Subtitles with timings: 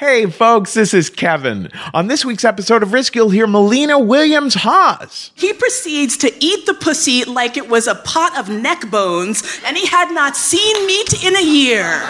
[0.00, 1.68] Hey, folks, this is Kevin.
[1.92, 5.30] On this week's episode of Risk, you'll hear Mollena Williams Haas.
[5.34, 9.76] He proceeds to eat the pussy like it was a pot of neck bones, and
[9.76, 12.00] he had not seen meat in a year.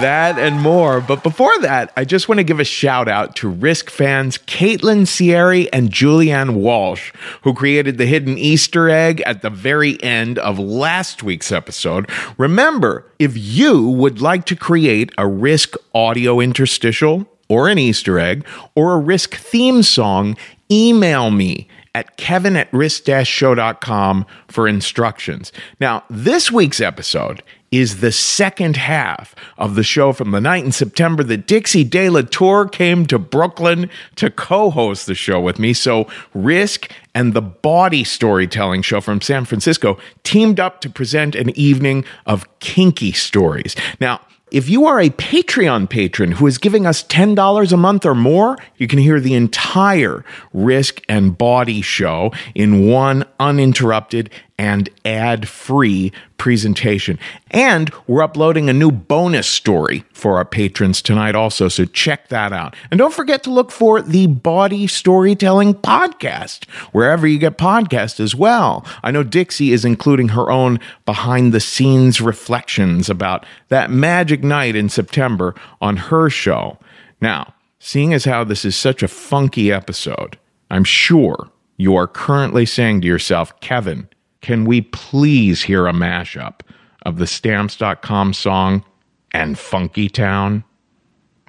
[0.00, 1.00] That and more.
[1.00, 5.02] But before that, I just want to give a shout out to Risk fans Caitlin
[5.02, 7.12] Sierri and Julianne Walsh,
[7.42, 12.10] who created the hidden Easter egg at the very end of last week's episode.
[12.36, 18.44] Remember, if you would like to create a Risk audio interstitial, or an Easter egg,
[18.74, 20.36] or a Risk theme song,
[20.70, 25.52] email me at kevin at risk-show.com for instructions.
[25.78, 27.42] Now, this week's episode
[27.78, 32.08] is the second half of the show from the night in September that Dixie De
[32.08, 35.72] La Tour came to Brooklyn to co-host the show with me.
[35.72, 41.50] So Risk and the Bawdy Storytelling Show from San Francisco teamed up to present an
[41.58, 43.76] evening of kinky stories.
[44.00, 44.20] Now,
[44.54, 48.56] if you are a Patreon patron who is giving us $10 a month or more,
[48.76, 56.12] you can hear the entire Risk and Bawdy show in one uninterrupted and ad free
[56.38, 57.18] presentation.
[57.50, 61.68] And we're uploading a new bonus story for our patrons tonight, also.
[61.68, 62.76] So check that out.
[62.90, 68.34] And don't forget to look for the Bawdy Storytelling Podcast, wherever you get podcasts as
[68.34, 68.86] well.
[69.02, 74.76] I know Dixie is including her own behind the scenes reflections about that magic night
[74.76, 76.78] in September on her show.
[77.20, 80.38] Now, seeing as how this is such a funky episode,
[80.70, 84.08] I'm sure you are currently saying to yourself, Kevin,
[84.44, 86.60] can we please hear a mashup
[87.06, 88.84] of the stamps.com song
[89.32, 90.64] and Funky Town?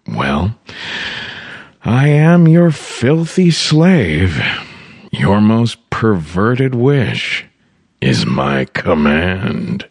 [0.07, 0.57] Well,
[1.83, 4.41] I am your filthy slave.
[5.11, 7.43] Your most perverted wish
[7.99, 9.85] is my command.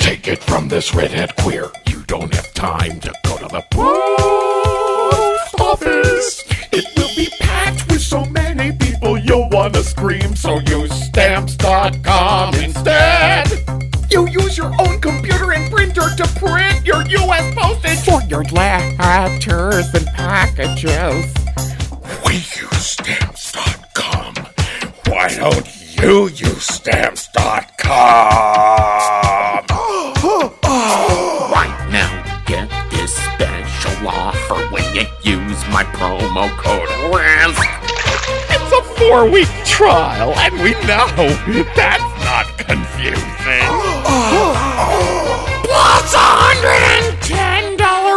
[0.00, 1.70] Take it from this redhead queer.
[1.86, 6.42] You don't have time to go to the post office.
[6.72, 7.11] It will
[9.62, 10.36] people you'll want to scream.
[10.36, 13.48] So use stamps.com instead.
[14.10, 17.54] You use your own computer and printer to print your U.S.
[17.54, 21.34] postage for your letters and packages.
[22.26, 24.34] We use stamps.com.
[25.06, 25.66] Why don't
[26.02, 28.02] you use stamps.com?
[31.50, 36.81] right now, get this special offer when you use my promo code RISK.
[36.81, 36.81] It's a
[39.12, 41.06] four week trial, and we know
[41.76, 43.68] that's not confusing.
[45.68, 47.76] Plus a $110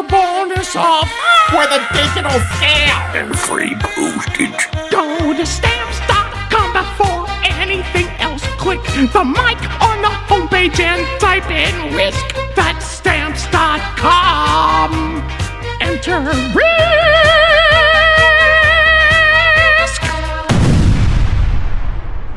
[0.09, 1.11] bonus off
[1.49, 4.69] for the digital scale and free postage.
[4.89, 8.45] Go to stamps.com before anything else.
[8.57, 8.81] Click
[9.11, 12.25] the mic on the homepage and type in risk.
[12.55, 15.21] That's stamps.com.
[15.81, 16.21] Enter
[16.55, 17.54] risk.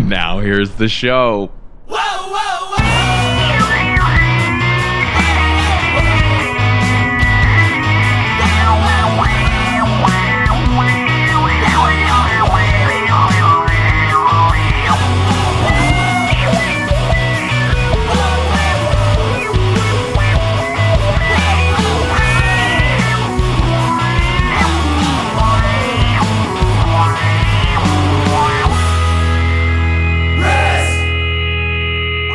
[0.08, 1.52] Now here's the show.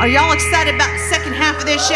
[0.04, 1.96] Are y'all excited about the second half of this show?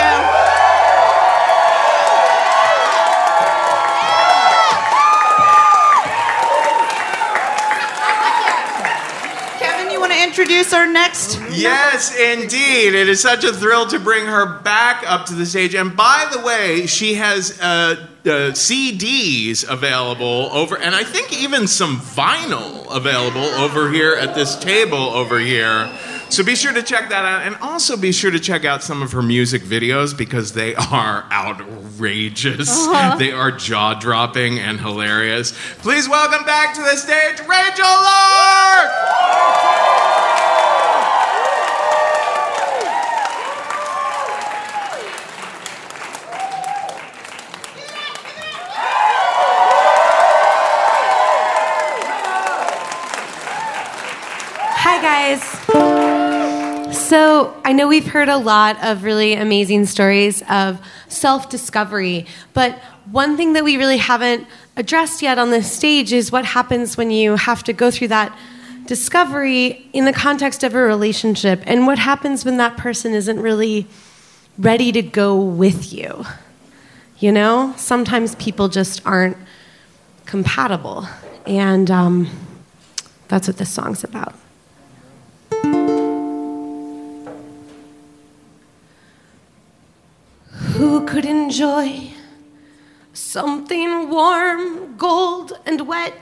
[9.59, 11.41] Kevin, you want to introduce our next?
[11.51, 12.95] Yes, indeed.
[12.95, 15.75] It is such a thrill to bring her back up to the stage.
[15.75, 21.67] And by the way, she has uh, uh, CDs available over, and I think even
[21.67, 25.91] some vinyl available over here at this table over here.
[26.29, 29.01] So be sure to check that out, and also be sure to check out some
[29.01, 32.69] of her music videos because they are outrageous.
[32.69, 33.17] Uh-huh.
[33.17, 35.53] They are jaw dropping and hilarious.
[35.79, 38.91] Please welcome back to the stage Rachel Lark!
[54.79, 55.96] Hi, guys.
[57.07, 60.77] So, I know we've heard a lot of really amazing stories of
[61.07, 62.77] self discovery, but
[63.09, 64.45] one thing that we really haven't
[64.75, 68.37] addressed yet on this stage is what happens when you have to go through that
[68.87, 73.87] discovery in the context of a relationship, and what happens when that person isn't really
[74.57, 76.25] ready to go with you.
[77.19, 79.37] You know, sometimes people just aren't
[80.25, 81.07] compatible.
[81.45, 82.29] And um,
[83.29, 84.35] that's what this song's about.
[90.77, 92.11] Who could enjoy
[93.11, 96.13] something warm, gold, and wet?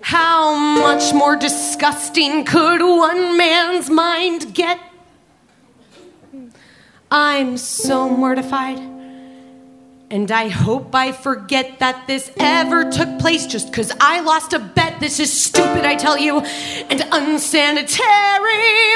[0.00, 4.80] How much more disgusting could one man's mind get?
[7.10, 8.97] I'm so mortified.
[10.10, 14.58] And I hope I forget that this ever took place just because I lost a
[14.58, 15.00] bet.
[15.00, 17.98] This is stupid, I tell you, and unsanitary.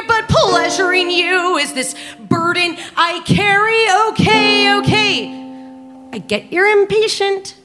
[0.09, 4.11] But pleasuring you is this burden I carry.
[4.13, 6.09] Okay, okay.
[6.13, 7.57] I get you're impatient.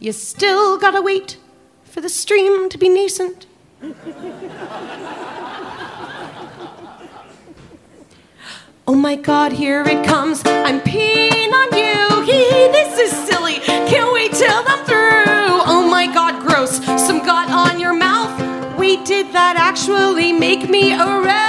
[0.00, 1.36] You still gotta wait
[1.84, 3.46] for the stream to be nascent.
[8.90, 10.42] Oh my god, here it comes.
[10.46, 11.07] I'm peeing
[20.80, 21.47] me aroused?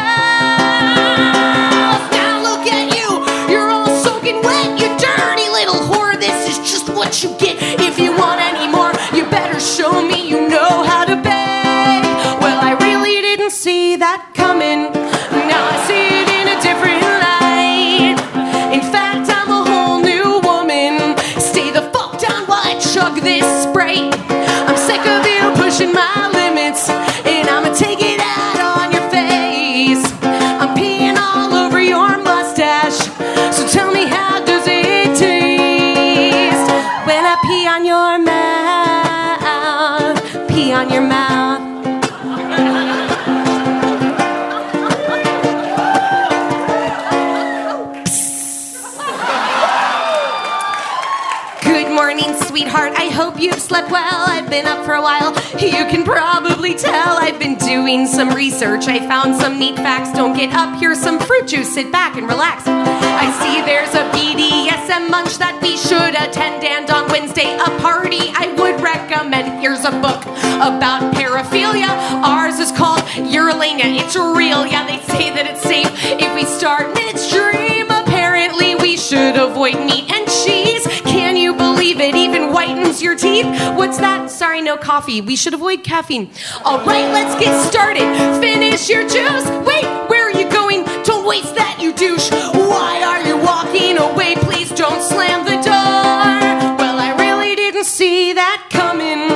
[57.90, 58.88] Doing some research.
[58.88, 60.16] I found some neat facts.
[60.16, 60.80] Don't get up.
[60.80, 61.74] Here's some fruit juice.
[61.74, 62.62] Sit back and relax.
[62.68, 68.30] I see there's a BDSM munch that we should attend, and on Wednesday, a party
[68.38, 69.60] I would recommend.
[69.60, 70.22] Here's a book
[70.62, 71.90] about paraphilia.
[72.22, 73.98] Ours is called urolagnia.
[73.98, 74.68] It's real.
[74.68, 75.90] Yeah, they say that it's safe
[76.22, 77.90] if we start midstream.
[77.90, 80.86] Apparently, we should avoid meat and cheese.
[81.10, 83.50] Can you believe it even whitens your teeth?
[83.74, 84.19] What's that?
[84.40, 85.20] Sorry, no coffee.
[85.20, 86.32] We should avoid caffeine.
[86.64, 88.08] All right, let's get started.
[88.40, 89.46] Finish your juice.
[89.68, 90.86] Wait, where are you going?
[91.04, 92.32] Don't waste that, you douche.
[92.32, 94.36] Why are you walking away?
[94.36, 96.40] Please don't slam the door.
[96.80, 99.28] Well, I really didn't see that coming.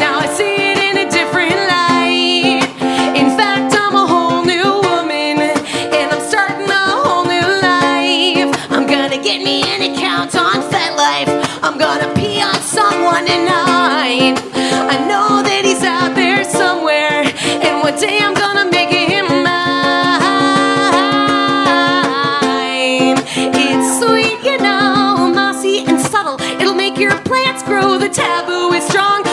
[0.00, 2.64] Now I see it in a different light.
[3.14, 5.52] In fact, I'm a whole new woman,
[5.92, 8.56] and I'm starting a whole new life.
[8.72, 11.28] I'm gonna get me an account on FetLife.
[11.62, 13.64] I'm gonna pee on someone tonight.
[13.64, 13.65] I
[14.20, 17.24] know that he's out there somewhere,
[17.64, 19.56] and one day I'm gonna make him mine.
[23.36, 26.40] It's sweet, you know, mossy and subtle.
[26.60, 27.98] It'll make your plants grow.
[27.98, 29.25] The taboo is strong,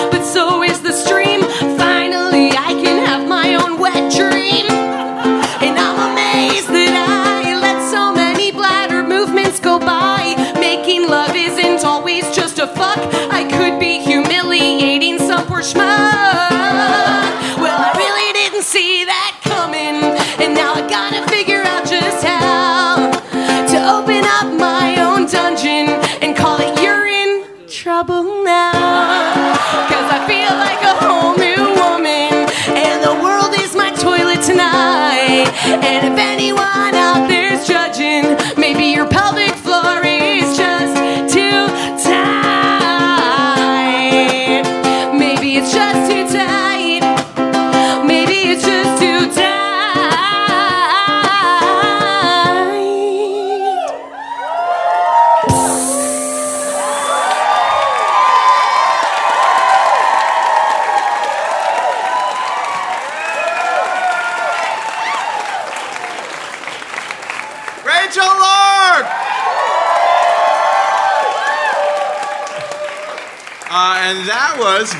[15.63, 16.32] some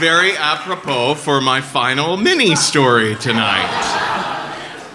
[0.03, 3.69] very apropos for my final mini story tonight.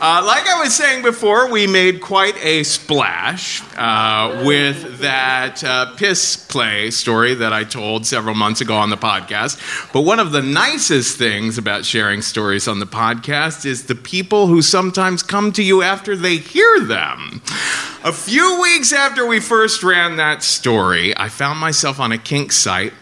[0.03, 5.95] Uh, like I was saying before, we made quite a splash uh, with that uh,
[5.97, 9.93] piss play story that I told several months ago on the podcast.
[9.95, 14.47] But one of the nicest things about sharing stories on the podcast is the people
[14.47, 17.41] who sometimes come to you after they hear them.
[18.05, 22.53] A few weeks after we first ran that story, I found myself on a kink
[22.53, 22.93] site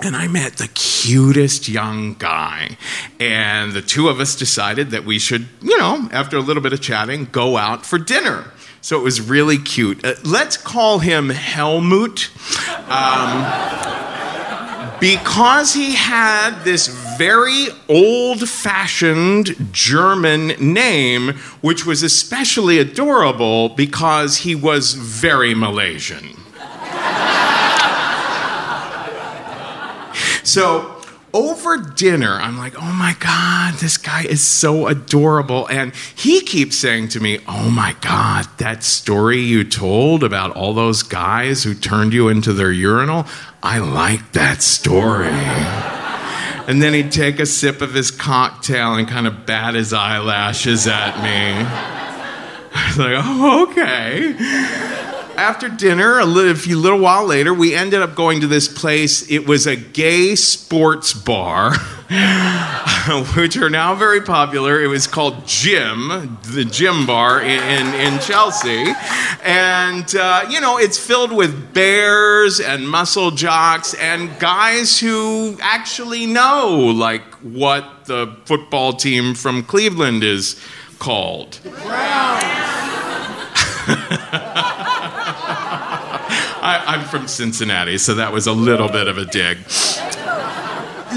[0.00, 2.76] and I met the cutest young guy.
[3.18, 6.72] And the two of us decided that we should, you know, after a little bit
[6.72, 8.52] of chatting, go out for dinner.
[8.80, 10.04] So it was really cute.
[10.04, 12.30] Uh, let's call him Helmut.
[12.88, 14.06] Um,
[15.00, 16.88] because he had this
[17.18, 26.45] very old fashioned German name, which was especially adorable because he was very Malaysian.
[30.46, 30.96] So
[31.34, 35.66] over dinner, I'm like, oh my God, this guy is so adorable.
[35.68, 40.72] And he keeps saying to me, oh my God, that story you told about all
[40.72, 43.26] those guys who turned you into their urinal,
[43.60, 45.26] I like that story.
[46.68, 50.86] And then he'd take a sip of his cocktail and kind of bat his eyelashes
[50.86, 51.66] at me.
[52.72, 54.95] I was like, oh, okay
[55.36, 58.68] after dinner, a little, a few little while later, we ended up going to this
[58.68, 59.30] place.
[59.30, 61.74] It was a gay sports bar,
[63.36, 64.82] which are now very popular.
[64.82, 68.86] It was called Gym, the Gym Bar in, in, in Chelsea.
[69.44, 76.26] And, uh, you know, it's filled with bears and muscle jocks and guys who actually
[76.26, 80.60] know, like, what the football team from Cleveland is
[80.98, 81.60] called.
[86.66, 89.58] I, am from Cincinnati, so that was a little bit of a dig.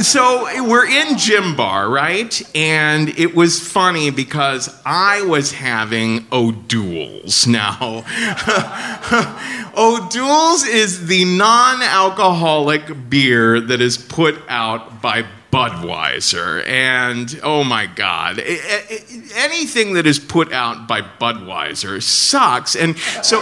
[0.03, 2.41] So we're in Gym Bar, right?
[2.55, 7.47] And it was funny because I was having O'Doul's.
[7.47, 8.05] Now,
[9.75, 16.65] O'Doul's is the non alcoholic beer that is put out by Budweiser.
[16.67, 22.75] And oh my God, anything that is put out by Budweiser sucks.
[22.75, 23.41] And so,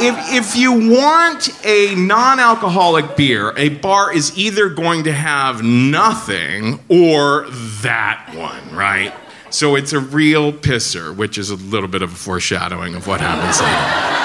[0.00, 5.62] if, if you want a non alcoholic beer, a bar is either going to have
[5.62, 7.46] nothing or
[7.82, 9.12] that one, right?
[9.50, 13.20] So it's a real pisser, which is a little bit of a foreshadowing of what
[13.20, 14.19] happens later.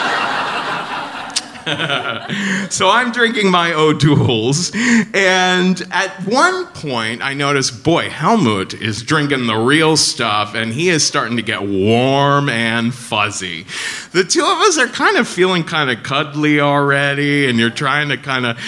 [2.69, 4.71] so I'm drinking my O'Doul's,
[5.15, 10.89] and at one point I notice, boy, Helmut is drinking the real stuff, and he
[10.89, 13.65] is starting to get warm and fuzzy.
[14.11, 18.09] The two of us are kind of feeling kind of cuddly already, and you're trying
[18.09, 18.59] to kind of.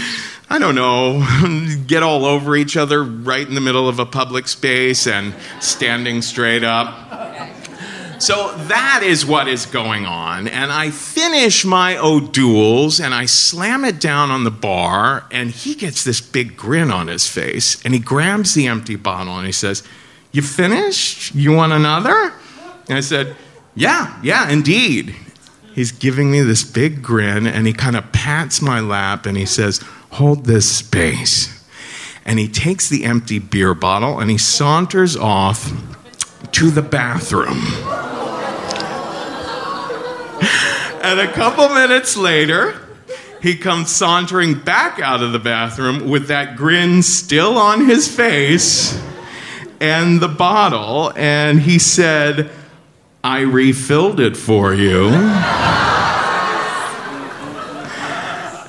[0.50, 1.28] I don't know,
[1.88, 6.22] get all over each other right in the middle of a public space and standing
[6.22, 7.17] straight up.
[8.20, 10.48] So that is what is going on.
[10.48, 15.76] And I finish my O'Doul's and I slam it down on the bar, and he
[15.76, 17.84] gets this big grin on his face.
[17.86, 19.84] And he grabs the empty bottle and he says,
[20.32, 21.36] You finished?
[21.36, 22.34] You want another?
[22.90, 23.36] And I said,
[23.76, 25.16] Yeah, yeah, indeed.
[25.76, 29.46] He's giving me this big grin and he kind of pats my lap and he
[29.46, 29.80] says,
[30.14, 31.54] Hold this space.
[32.26, 35.72] And he takes the empty beer bottle and he saunters off
[36.54, 37.62] to the bathroom.
[41.04, 42.80] and a couple minutes later,
[43.42, 49.02] he comes sauntering back out of the bathroom with that grin still on his face
[49.80, 52.50] and the bottle, and he said,
[53.24, 55.10] I refilled it for you.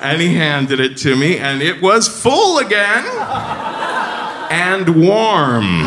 [0.01, 3.05] and he handed it to me, and it was full again
[4.51, 5.85] and warm.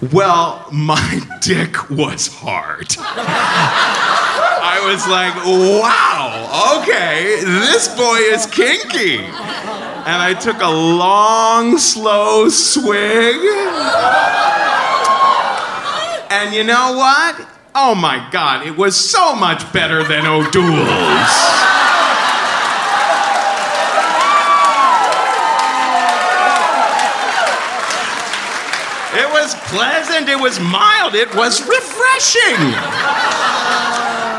[0.00, 2.94] Well, my dick was hard.
[2.98, 9.18] I was like, wow, okay, this boy is kinky.
[9.18, 13.36] And I took a long, slow swig.
[16.30, 17.46] And you know what?
[17.74, 21.79] Oh my God, it was so much better than O'Doul's.
[29.70, 32.74] Pleasant, it was mild, it was refreshing.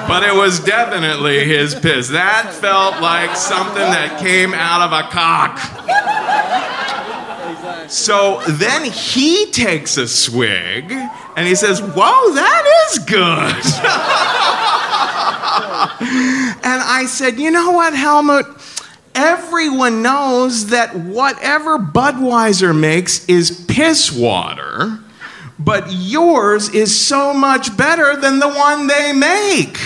[0.07, 2.09] But it was definitely his piss.
[2.09, 5.57] That felt like something that came out of a cock.
[7.89, 13.17] So then he takes a swig and he says, Whoa, that is good.
[16.65, 18.45] and I said, You know what, Helmut?
[19.13, 24.99] Everyone knows that whatever Budweiser makes is piss water.
[25.63, 29.77] But yours is so much better than the one they make.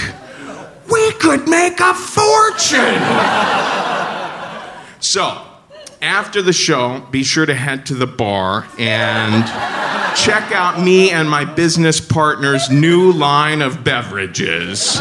[0.91, 3.01] We could make a fortune.
[4.99, 5.41] so,
[6.01, 9.43] after the show, be sure to head to the bar and
[10.15, 14.99] check out me and my business partner's new line of beverages.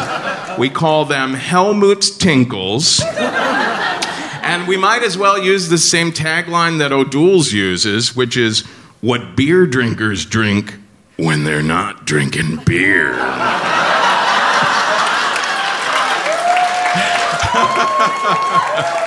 [0.57, 3.01] We call them Helmut's Tinkles.
[3.05, 8.63] And we might as well use the same tagline that O'Doul's uses, which is
[9.05, 10.79] what beer drinkers drink
[11.17, 13.13] when they're not drinking beer.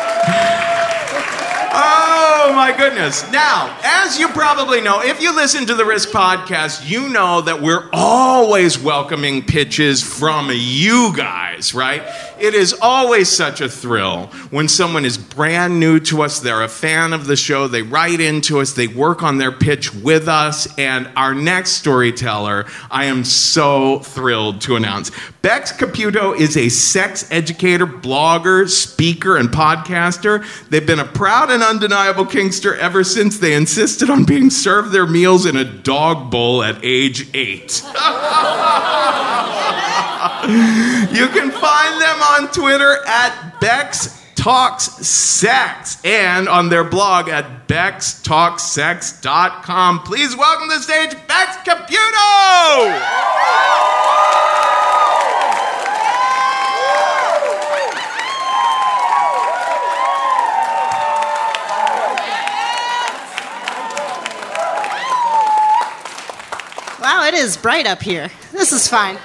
[2.49, 3.31] Oh my goodness.
[3.31, 7.61] Now, as you probably know, if you listen to the Risk podcast, you know that
[7.61, 12.03] we're always welcoming pitches from you guys, right?
[12.41, 16.69] It is always such a thrill when someone is brand new to us, they're a
[16.69, 20.69] fan of the show, they write into us, they work on their pitch with us,
[20.79, 25.11] and our next storyteller, I am so thrilled to announce.
[25.43, 30.45] Bex Caputo is a sex educator, blogger, speaker, and podcaster.
[30.69, 35.09] They've been a proud and undeniable Kinkster ever since they insisted on being served their
[35.09, 37.83] meals in a dog bowl at age eight.
[37.85, 37.91] you
[41.35, 50.05] can find them on Twitter at Bex Talks Sex and on their blog at BexTalkSex.com.
[50.05, 53.98] Please welcome to the stage Bex Caputo!
[67.29, 68.31] It is bright up here.
[68.53, 69.19] This is fine.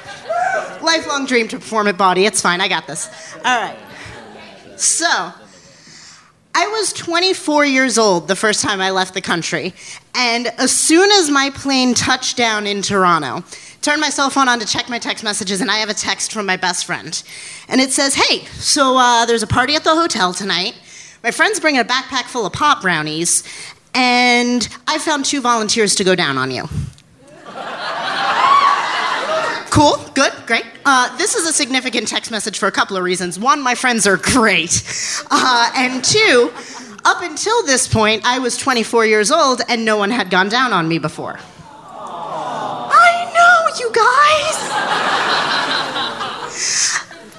[0.81, 2.25] Lifelong dream to perform at Bawdy.
[2.25, 2.59] It's fine.
[2.59, 3.09] I got this.
[3.45, 3.77] All right.
[4.75, 5.07] So,
[6.53, 9.73] I was 24 years old the first time I left the country,
[10.13, 13.41] and as soon as my plane touched down in Toronto,
[13.81, 16.33] turned my cell phone on to check my text messages, and I have a text
[16.33, 17.23] from my best friend,
[17.69, 20.75] and it says, "Hey, so uh, there's a party at the hotel tonight.
[21.23, 23.45] My friend's bringing a backpack full of pop brownies,
[23.93, 26.67] and I found two volunteers to go down on you."
[29.73, 30.65] Cool, good, great.
[30.85, 33.39] Uh, this is a significant text message for a couple of reasons.
[33.39, 34.83] One, my friends are great.
[35.31, 36.53] Uh, and two,
[37.03, 40.73] up until this point, I was 24 years old and no one had gone down
[40.73, 41.39] on me before.
[41.91, 44.69] I know, you guys!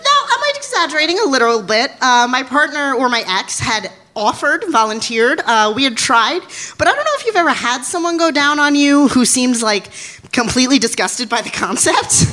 [0.03, 1.93] now, am I exaggerating a little bit?
[2.03, 5.41] Uh, my partner or my ex had offered, volunteered.
[5.45, 6.41] Uh, we had tried,
[6.79, 9.63] but I don't know if you've ever had someone go down on you who seems
[9.63, 9.91] like
[10.35, 12.27] completely disgusted by the concept.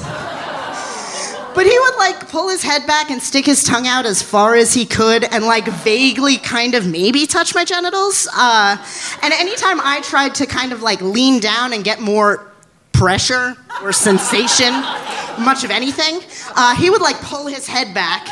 [1.53, 4.55] But he would like pull his head back and stick his tongue out as far
[4.55, 8.27] as he could and like vaguely kind of maybe touch my genitals.
[8.33, 8.77] Uh,
[9.21, 12.51] and anytime I tried to kind of like lean down and get more
[12.93, 14.71] pressure or sensation,
[15.43, 16.21] much of anything,
[16.55, 18.27] uh, he would like pull his head back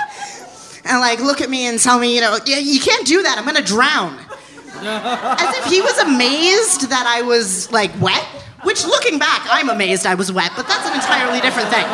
[0.85, 3.37] and like look at me and tell me, you know, "Yeah, you can't do that.
[3.37, 4.17] I'm gonna drown.
[4.81, 8.25] As if he was amazed that I was like wet.
[8.63, 11.85] Which, looking back, I'm amazed I was wet, but that's an entirely different thing.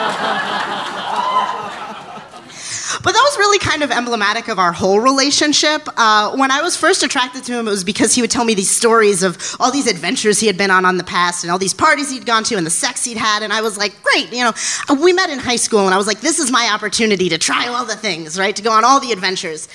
[3.04, 5.88] But that was really kind of emblematic of our whole relationship.
[5.98, 8.54] Uh, when I was first attracted to him, it was because he would tell me
[8.54, 11.58] these stories of all these adventures he had been on in the past and all
[11.58, 13.44] these parties he'd gone to and the sex he'd had.
[13.44, 14.54] And I was like, great, you know,
[15.02, 17.68] we met in high school and I was like, this is my opportunity to try
[17.68, 18.56] all the things, right?
[18.56, 19.68] To go on all the adventures.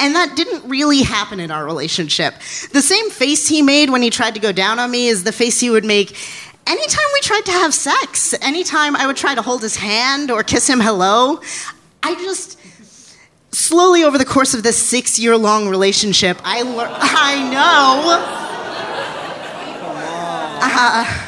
[0.00, 2.34] And that didn't really happen in our relationship.
[2.72, 5.32] The same face he made when he tried to go down on me is the
[5.32, 6.16] face he would make
[6.68, 10.42] anytime we tried to have sex, anytime I would try to hold his hand or
[10.42, 11.40] kiss him hello,
[12.02, 12.57] I just
[13.58, 16.94] slowly over the course of this six year long relationship, I learned.
[16.98, 18.48] I know.
[20.60, 21.24] Uh,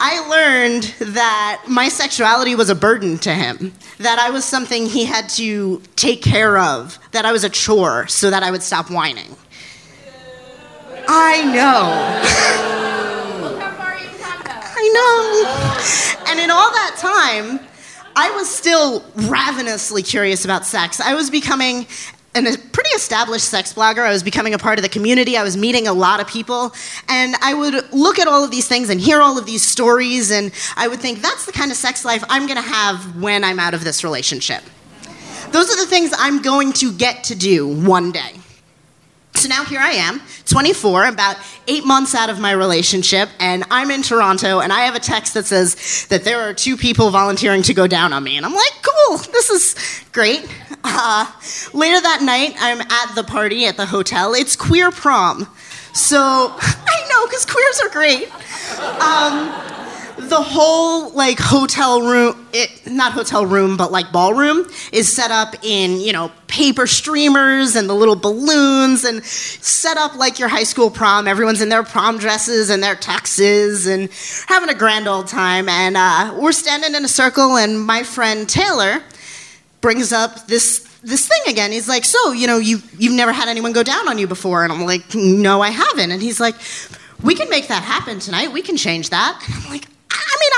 [0.00, 5.04] I learned that my sexuality was a burden to him, that I was something he
[5.04, 8.90] had to take care of, that I was a chore so that I would stop
[8.90, 9.34] whining.
[11.08, 11.90] I know.
[14.76, 16.30] I know.
[16.30, 17.60] And in all that time,
[18.16, 21.00] I was still ravenously curious about sex.
[21.00, 21.86] I was becoming
[22.34, 24.00] an, a pretty established sex blogger.
[24.00, 25.36] I was becoming a part of the community.
[25.36, 26.72] I was meeting a lot of people.
[27.08, 30.30] And I would look at all of these things and hear all of these stories,
[30.30, 33.44] and I would think, that's the kind of sex life I'm going to have when
[33.44, 34.62] I'm out of this relationship.
[35.50, 38.40] Those are the things I'm going to get to do one day.
[39.36, 43.90] So now here I am, 24, about eight months out of my relationship, and I'm
[43.90, 47.62] in Toronto, and I have a text that says that there are two people volunteering
[47.62, 48.36] to go down on me.
[48.36, 50.48] And I'm like, cool, this is great.
[50.84, 51.30] Uh,
[51.74, 54.34] later that night, I'm at the party at the hotel.
[54.34, 55.48] It's queer prom.
[55.92, 56.16] So
[56.60, 58.30] I know, because queers are great.
[59.02, 59.83] Um,
[60.16, 65.54] the whole like hotel room it, not hotel room but like ballroom is set up
[65.62, 70.62] in you know paper streamers and the little balloons and set up like your high
[70.62, 71.26] school prom.
[71.26, 74.08] Everyone's in their prom dresses and their tuxes and
[74.46, 75.68] having a grand old time.
[75.68, 79.02] And uh, we're standing in a circle and my friend taylor
[79.80, 81.72] brings up this this thing again.
[81.72, 84.62] He's like so you know you you've never had anyone go down on you before?
[84.62, 86.12] And i'm like no i haven't.
[86.12, 86.54] And he's like
[87.20, 88.52] we can make that happen tonight.
[88.52, 89.42] We can change that.
[89.46, 89.86] And i'm like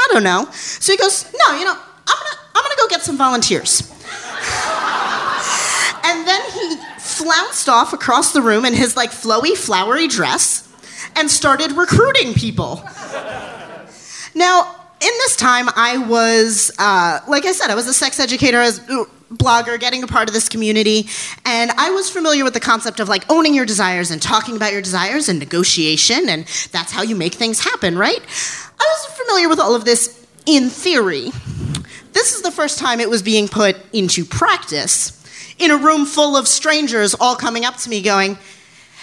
[0.07, 0.49] I don't know.
[0.53, 3.81] So he goes, no, you know, I'm gonna, I'm gonna go get some volunteers.
[6.05, 10.66] and then he flounced off across the room in his like flowy, flowery dress
[11.16, 12.83] and started recruiting people.
[14.35, 18.61] now, in this time, I was, uh, like I said, I was a sex educator,
[18.61, 18.81] as
[19.33, 21.09] blogger, getting a part of this community,
[21.45, 24.73] and I was familiar with the concept of like owning your desires and talking about
[24.73, 28.21] your desires and negotiation, and that's how you make things happen, right?
[28.21, 31.31] I was familiar with all of this in theory.
[32.12, 35.12] This is the first time it was being put into practice
[35.59, 38.39] in a room full of strangers all coming up to me going,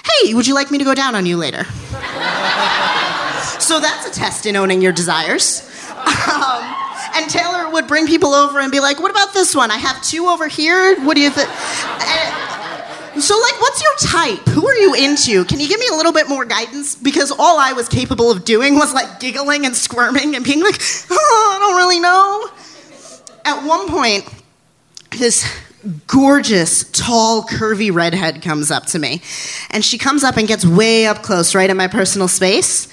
[0.04, 1.64] Hey, would you like me to go down on you later?
[3.60, 5.70] so that's a test in owning your desires.
[6.04, 9.72] Um, and Taylor would bring people over and be like, What about this one?
[9.72, 11.00] I have two over here.
[11.02, 11.50] What do you think?
[13.20, 14.48] So, like, what's your type?
[14.50, 15.46] Who are you into?
[15.46, 16.96] Can you give me a little bit more guidance?
[16.96, 20.80] Because all I was capable of doing was like giggling and squirming and being like,
[21.12, 22.50] oh, I don't really know.
[23.46, 24.28] At one point,
[25.12, 25.48] this
[26.08, 29.22] gorgeous, tall, curvy redhead comes up to me.
[29.70, 32.88] And she comes up and gets way up close, right in my personal space.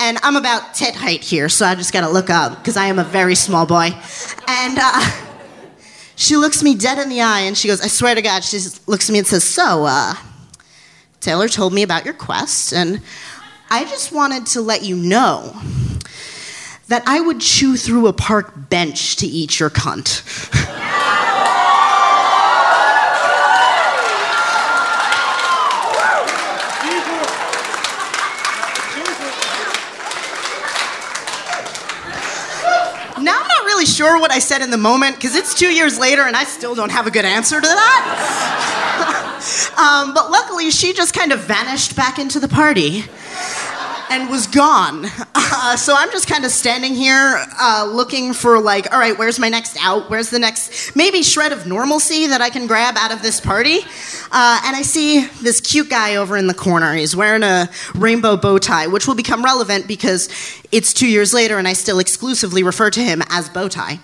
[0.00, 2.98] And I'm about tit height here, so I just gotta look up because I am
[2.98, 3.90] a very small boy.
[4.46, 5.10] And, uh,
[6.16, 8.58] she looks me dead in the eye and she goes, I swear to God, she
[8.86, 10.14] looks at me and says, So, uh,
[11.20, 13.00] Taylor told me about your quest, and
[13.70, 15.60] I just wanted to let you know
[16.86, 20.24] that I would chew through a park bench to eat your cunt.
[33.78, 36.42] really sure what I said in the moment because it's two years later and I
[36.42, 39.30] still don't have a good answer to that.
[39.78, 43.04] um, but luckily, she just kind of vanished back into the party
[44.10, 45.06] and was gone.
[45.34, 49.38] Uh, so I'm just kind of standing here uh, looking for, like, all right, where's
[49.38, 50.10] my next out?
[50.10, 53.78] Where's the next maybe shred of normalcy that I can grab out of this party?
[54.30, 56.94] Uh, and I see this cute guy over in the corner.
[56.94, 60.28] He's wearing a rainbow bow tie, which will become relevant because
[60.70, 63.98] it's two years later and I still exclusively refer to him as bow tie.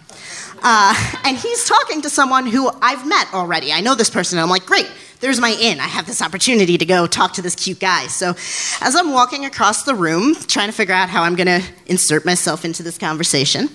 [0.62, 3.70] Uh, and he's talking to someone who I've met already.
[3.70, 4.90] I know this person, and I'm like, great,
[5.24, 5.80] there's my in.
[5.80, 8.08] I have this opportunity to go talk to this cute guy.
[8.08, 8.34] So
[8.82, 12.26] as I'm walking across the room, trying to figure out how I'm going to insert
[12.26, 13.70] myself into this conversation,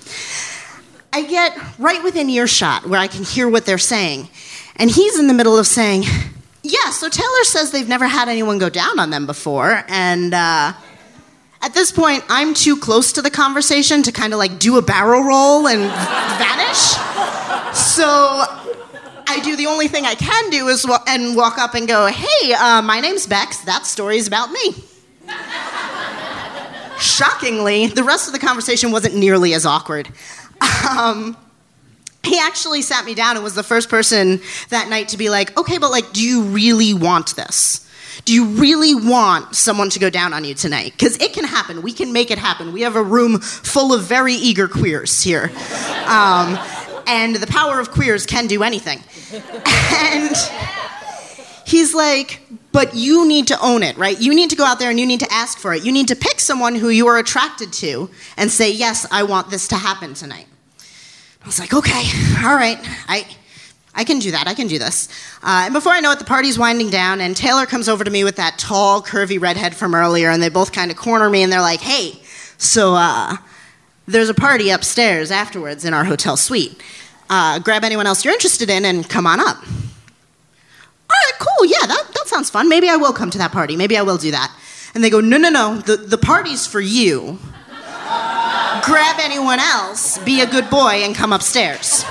[1.11, 4.29] I get right within earshot where I can hear what they're saying.
[4.75, 6.03] And he's in the middle of saying,
[6.61, 9.83] Yeah, so Taylor says they've never had anyone go down on them before.
[9.87, 10.73] And, uh,
[11.63, 14.83] at this point, I'm too close to the conversation to kind of like do a
[14.83, 15.81] barrel roll and
[16.37, 16.77] vanish.
[17.75, 18.45] So
[19.29, 22.53] I do the only thing I can do is and walk up and go, "Hey,
[22.53, 23.57] uh, my name's Bex.
[23.59, 24.73] That story's about me."
[26.99, 30.09] Shockingly, the rest of the conversation wasn't nearly as awkward.
[30.89, 31.37] Um,
[32.23, 35.55] he actually sat me down and was the first person that night to be like,
[35.57, 37.81] "Okay, but like, do you really want this?"
[38.25, 40.93] Do you really want someone to go down on you tonight?
[40.97, 41.81] Because it can happen.
[41.81, 42.73] We can make it happen.
[42.73, 45.51] We have a room full of very eager queers here.
[46.05, 46.59] Um,
[47.09, 49.03] and the power of queers can do anything.
[50.01, 50.35] And
[51.65, 52.41] he's like,
[52.71, 54.19] but you need to own it, right?
[54.19, 55.83] You need to go out there and you need to ask for it.
[55.83, 59.49] You need to pick someone who you are attracted to and say, yes, I want
[59.49, 60.47] this to happen tonight.
[61.43, 62.03] I was like, okay,
[62.43, 62.77] all right.
[63.07, 63.27] I,
[63.93, 64.47] I can do that.
[64.47, 65.09] I can do this.
[65.43, 68.11] Uh, and before I know it, the party's winding down, and Taylor comes over to
[68.11, 71.43] me with that tall, curvy redhead from earlier, and they both kind of corner me,
[71.43, 72.21] and they're like, hey,
[72.57, 73.35] so uh,
[74.07, 76.81] there's a party upstairs afterwards in our hotel suite.
[77.29, 79.57] Uh, grab anyone else you're interested in and come on up.
[79.57, 81.65] All right, cool.
[81.65, 82.69] Yeah, that, that sounds fun.
[82.69, 83.75] Maybe I will come to that party.
[83.75, 84.51] Maybe I will do that.
[84.93, 85.77] And they go, no, no, no.
[85.77, 87.37] The, the party's for you.
[88.83, 92.03] grab anyone else, be a good boy, and come upstairs.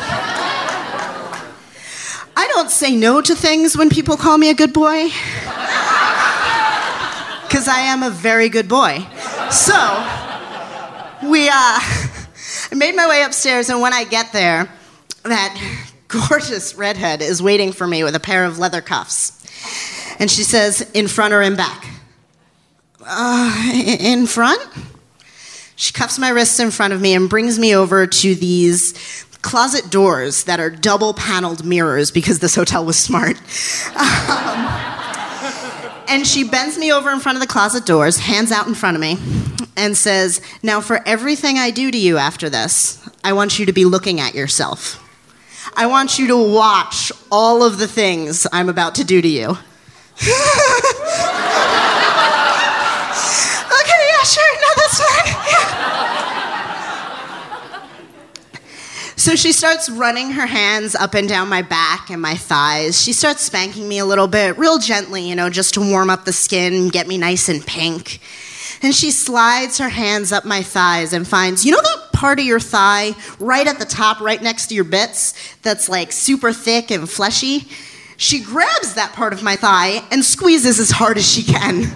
[2.36, 5.04] I don't say no to things when people call me a good boy.
[7.42, 9.04] Because I am a very good boy.
[9.50, 9.74] So,
[11.28, 14.68] we, uh, I made my way upstairs, and when I get there,
[15.24, 19.34] that gorgeous redhead is waiting for me with a pair of leather cuffs.
[20.18, 21.86] And she says, in front or in back?
[23.00, 24.60] Uh, in front?
[25.76, 29.90] She cuffs my wrists in front of me and brings me over to these closet
[29.90, 33.40] doors that are double paneled mirrors because this hotel was smart.
[34.28, 34.88] Um,
[36.08, 38.96] and she bends me over in front of the closet doors, hands out in front
[38.96, 39.18] of me,
[39.76, 43.72] and says, Now, for everything I do to you after this, I want you to
[43.72, 45.04] be looking at yourself.
[45.80, 49.50] I want you to watch all of the things I'm about to do to you.
[49.50, 49.56] okay,
[50.20, 50.34] yeah,
[54.24, 55.26] sure, no, that's fine.
[55.48, 55.88] Yeah.
[59.14, 63.00] So she starts running her hands up and down my back and my thighs.
[63.00, 66.24] She starts spanking me a little bit, real gently, you know, just to warm up
[66.24, 68.18] the skin, get me nice and pink.
[68.82, 72.46] And she slides her hands up my thighs and finds, you know that part of
[72.46, 76.90] your thigh right at the top, right next to your bits, that's like super thick
[76.90, 77.66] and fleshy?
[78.16, 81.86] She grabs that part of my thigh and squeezes as hard as she can.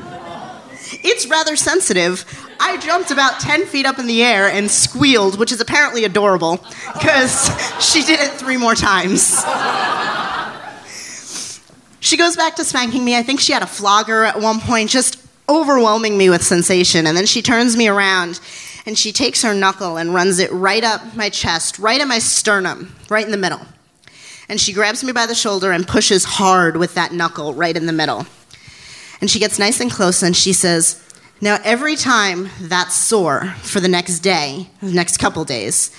[1.04, 2.24] It's rather sensitive.
[2.60, 6.64] I jumped about 10 feet up in the air and squealed, which is apparently adorable,
[6.92, 9.42] because she did it three more times.
[11.98, 13.16] She goes back to spanking me.
[13.16, 15.18] I think she had a flogger at one point, just
[15.60, 17.06] overwhelming me with sensation.
[17.06, 18.40] And then she turns me around
[18.86, 22.18] and she takes her knuckle and runs it right up my chest, right at my
[22.18, 23.60] sternum, right in the middle.
[24.48, 27.86] And she grabs me by the shoulder and pushes hard with that knuckle right in
[27.86, 28.26] the middle.
[29.20, 31.00] And she gets nice and close and she says,
[31.40, 35.90] Now, every time that's sore for the next day, the next couple days,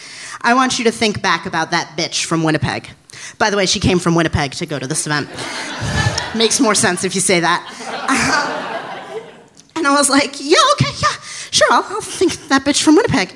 [0.41, 2.89] I want you to think back about that bitch from Winnipeg.
[3.37, 5.29] By the way, she came from Winnipeg to go to this event.
[6.35, 8.49] Makes more sense if you say that.
[9.83, 11.19] And I was like, yeah, okay, yeah,
[11.51, 13.35] sure, I'll, I'll think that bitch from Winnipeg.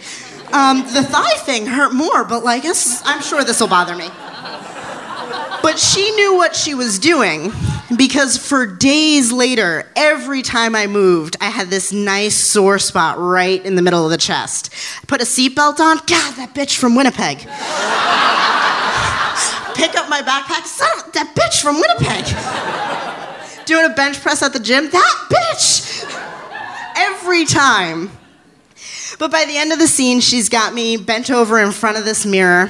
[0.54, 4.08] Um, the thigh thing hurt more, but like, I'm sure this will bother me.
[5.62, 7.52] But she knew what she was doing
[7.98, 13.62] because for days later, every time I moved, I had this nice sore spot right
[13.66, 14.74] in the middle of the chest.
[15.02, 17.40] I put a seatbelt on, God, that bitch from Winnipeg.
[19.76, 23.66] Pick up my backpack, son that bitch from Winnipeg.
[23.66, 26.17] Doing a bench press at the gym, that bitch
[26.98, 28.12] every time.
[29.20, 32.06] But by the end of the scene, she's got me bent over in front of
[32.06, 32.70] this mirror,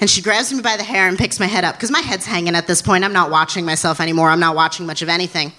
[0.00, 2.26] and she grabs me by the hair and picks my head up because my head's
[2.26, 3.04] hanging at this point.
[3.04, 4.30] I'm not watching myself anymore.
[4.30, 5.52] I'm not watching much of anything.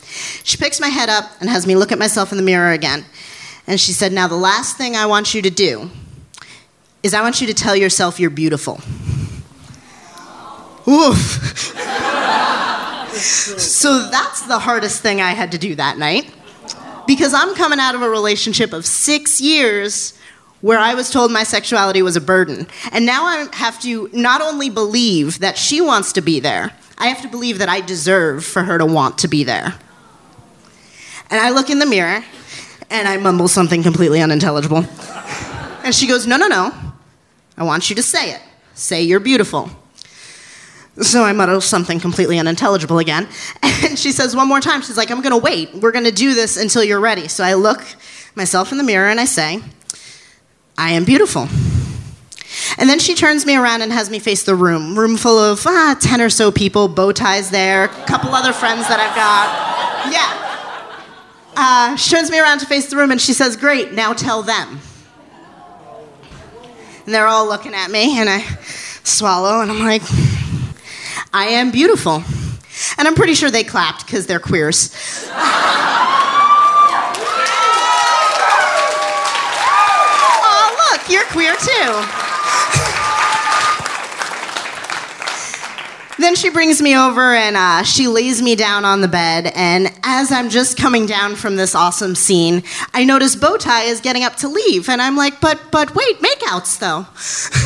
[0.43, 3.05] She picks my head up and has me look at myself in the mirror again.
[3.65, 5.89] And she said, Now, the last thing I want you to do
[7.01, 8.81] is I want you to tell yourself you're beautiful.
[10.87, 11.17] Oof.
[13.19, 16.31] so that's the hardest thing I had to do that night
[17.09, 20.13] because I'm coming out of a relationship of six years
[20.61, 22.67] where I was told my sexuality was a burden.
[22.91, 27.07] And now I have to not only believe that she wants to be there, I
[27.07, 29.73] have to believe that I deserve for her to want to be there.
[31.31, 32.23] And I look in the mirror
[32.91, 34.85] and I mumble something completely unintelligible.
[35.83, 36.71] And she goes, No, no, no.
[37.57, 38.41] I want you to say it.
[38.75, 39.71] Say you're beautiful.
[41.01, 43.27] So I mutter something completely unintelligible again.
[43.81, 45.73] And she says one more time, she's like, I'm gonna wait.
[45.73, 47.29] We're gonna do this until you're ready.
[47.29, 47.81] So I look
[48.35, 49.61] myself in the mirror and I say,
[50.77, 51.47] I am beautiful.
[52.77, 54.99] And then she turns me around and has me face the room.
[54.99, 58.87] Room full of ah, 10 or so people, bow ties there, a couple other friends
[58.89, 60.11] that I've got.
[60.11, 60.49] Yeah.
[61.55, 64.43] Uh, she turns me around to face the room and she says, Great, now tell
[64.43, 64.79] them.
[67.05, 68.41] And they're all looking at me and I
[69.03, 70.03] swallow and I'm like,
[71.33, 72.23] I am beautiful.
[72.97, 74.95] And I'm pretty sure they clapped because they're queers.
[80.41, 82.25] oh, look, you're queer too.
[86.29, 89.51] then she brings me over and uh, she lays me down on the bed.
[89.55, 94.23] And as I'm just coming down from this awesome scene, I notice Bowtie is getting
[94.23, 94.89] up to leave.
[94.89, 97.07] And I'm like, but, but wait, makeouts though.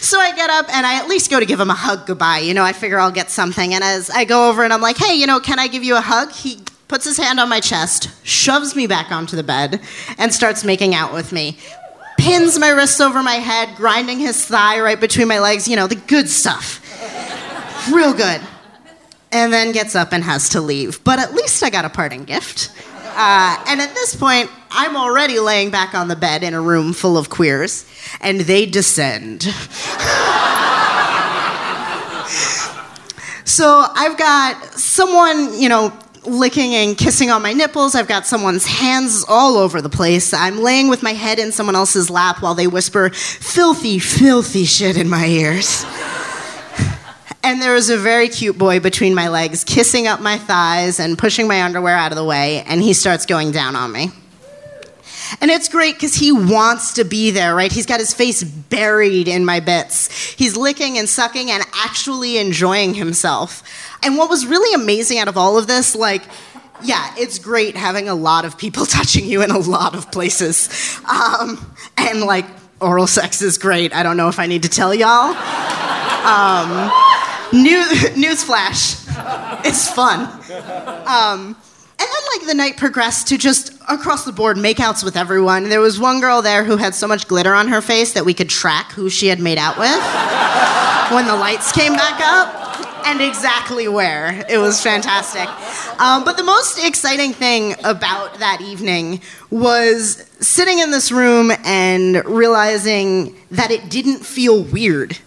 [0.00, 2.38] so I get up and I at least go to give him a hug goodbye.
[2.38, 3.74] You know, I figure I'll get something.
[3.74, 5.96] And as I go over and I'm like, hey, you know, can I give you
[5.96, 6.32] a hug?
[6.32, 9.80] He puts his hand on my chest, shoves me back onto the bed,
[10.16, 11.58] and starts making out with me.
[12.18, 15.86] Pins my wrists over my head, grinding his thigh right between my legs, you know,
[15.86, 16.82] the good stuff.
[17.92, 18.40] Real good.
[19.30, 21.04] And then gets up and has to leave.
[21.04, 22.72] But at least I got a parting gift.
[23.20, 26.92] Uh, and at this point, I'm already laying back on the bed in a room
[26.92, 27.84] full of queers,
[28.20, 29.42] and they descend.
[33.44, 35.92] so I've got someone, you know,
[36.26, 37.96] licking and kissing on my nipples.
[37.96, 40.32] I've got someone's hands all over the place.
[40.32, 44.96] I'm laying with my head in someone else's lap while they whisper filthy, filthy shit
[44.96, 45.84] in my ears.
[47.42, 51.16] And there was a very cute boy between my legs, kissing up my thighs and
[51.16, 54.10] pushing my underwear out of the way, and he starts going down on me.
[55.40, 57.70] And it's great because he wants to be there, right?
[57.70, 60.12] He's got his face buried in my bits.
[60.32, 63.62] He's licking and sucking and actually enjoying himself.
[64.02, 66.22] And what was really amazing out of all of this, like,
[66.82, 71.00] yeah, it's great having a lot of people touching you in a lot of places.
[71.04, 72.46] Um, and like,
[72.80, 73.94] oral sex is great.
[73.94, 75.34] I don't know if I need to tell y'all.
[76.24, 76.90] Um,
[77.52, 77.82] new,
[78.14, 79.04] newsflash,
[79.64, 80.20] it's fun.
[81.06, 81.56] Um,
[82.00, 85.68] and then, like, the night progressed to just across the board makeouts with everyone.
[85.68, 88.34] There was one girl there who had so much glitter on her face that we
[88.34, 90.00] could track who she had made out with
[91.12, 94.44] when the lights came back up and exactly where.
[94.48, 95.48] It was fantastic.
[96.00, 102.24] Um, but the most exciting thing about that evening was sitting in this room and
[102.26, 105.18] realizing that it didn't feel weird.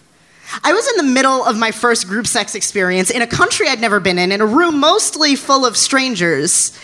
[0.62, 3.80] I was in the middle of my first group sex experience in a country I'd
[3.80, 6.78] never been in, in a room mostly full of strangers.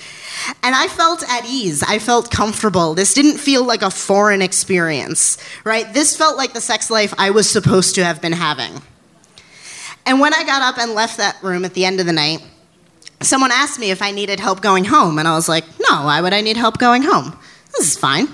[0.63, 1.83] And I felt at ease.
[1.83, 2.95] I felt comfortable.
[2.95, 5.93] This didn't feel like a foreign experience, right?
[5.93, 8.81] This felt like the sex life I was supposed to have been having.
[10.07, 12.43] And when I got up and left that room at the end of the night,
[13.21, 15.19] someone asked me if I needed help going home.
[15.19, 17.39] And I was like, no, why would I need help going home?
[17.77, 18.29] This is fine.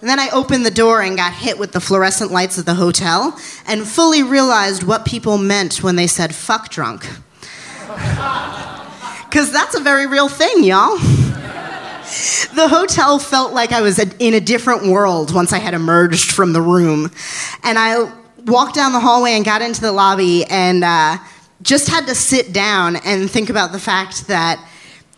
[0.00, 2.74] And then I opened the door and got hit with the fluorescent lights of the
[2.74, 7.06] hotel and fully realized what people meant when they said fuck drunk.
[9.28, 10.96] Because that's a very real thing, y'all.
[10.96, 16.54] The hotel felt like I was in a different world once I had emerged from
[16.54, 17.12] the room.
[17.62, 18.10] And I
[18.46, 21.18] walked down the hallway and got into the lobby and uh,
[21.60, 24.66] just had to sit down and think about the fact that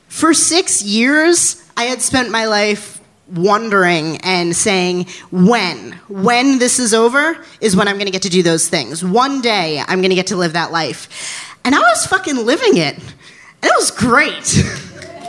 [0.08, 2.99] for six years, I had spent my life
[3.30, 5.92] wondering and saying, when?
[6.08, 9.04] When this is over is when I'm gonna get to do those things.
[9.04, 11.58] One day I'm gonna get to live that life.
[11.64, 12.96] And I was fucking living it.
[12.96, 14.64] And it was great.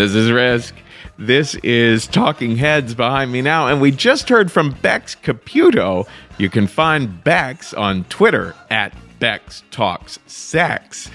[0.00, 0.74] This is Risk.
[1.18, 6.08] This is Talking Heads behind me now, and we just heard from Bex Caputo.
[6.38, 11.10] You can find Bex on Twitter at Bex Talks Sex.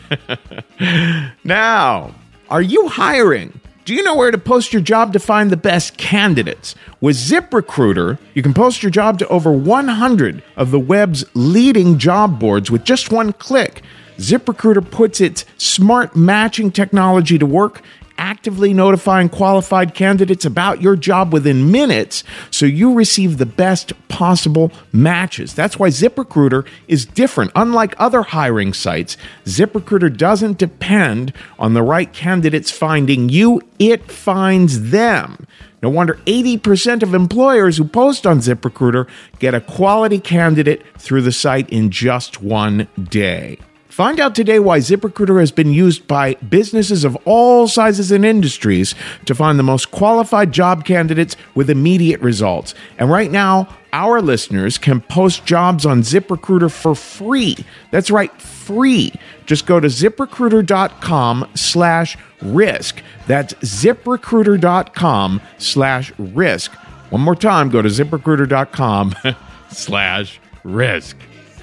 [1.43, 2.13] now,
[2.51, 3.59] are you hiring?
[3.85, 6.75] Do you know where to post your job to find the best candidates?
[7.01, 12.39] With ZipRecruiter, you can post your job to over 100 of the web's leading job
[12.39, 13.81] boards with just one click.
[14.17, 17.81] ZipRecruiter puts its smart matching technology to work,
[18.17, 24.71] actively notifying qualified candidates about your job within minutes so you receive the best possible
[24.91, 25.53] matches.
[25.53, 27.51] That's why ZipRecruiter is different.
[27.55, 34.91] Unlike other hiring sites, ZipRecruiter doesn't depend on the right candidates finding you, it finds
[34.91, 35.45] them.
[35.81, 39.07] No wonder 80% of employers who post on ZipRecruiter
[39.39, 43.59] get a quality candidate through the site in just one day.
[43.95, 48.93] Find out today why ZipRecruiter has been used by businesses of all sizes and industries
[49.23, 52.75] to find the most qualified job candidates with immediate results.
[52.97, 57.55] And right now, our listeners can post jobs on ZipRecruiter for free.
[57.91, 59.13] That's right, free.
[59.45, 63.01] Just go to ziprecruiter.com slash risk.
[63.27, 66.73] That's ziprecruiter.com slash risk.
[67.11, 69.15] One more time, go to ziprecruiter.com
[69.69, 71.15] slash risk.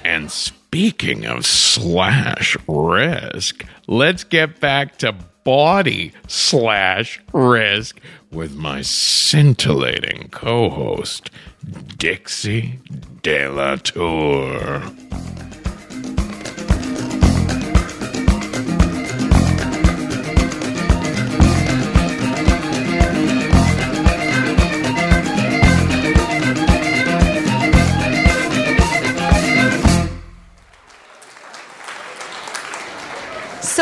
[0.03, 0.31] And
[0.73, 10.71] speaking of slash risk, let's get back to Bawdy slash risk with my scintillating co
[10.71, 11.29] host,
[11.99, 12.79] Dixie
[13.21, 14.81] De La Tour.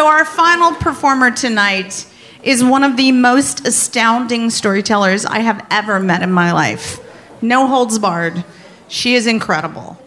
[0.02, 2.08] So, our final performer tonight
[2.42, 7.00] is one of the most astounding storytellers I have ever met in my life.
[7.44, 8.44] No holds barred.
[8.88, 10.00] She is incredible.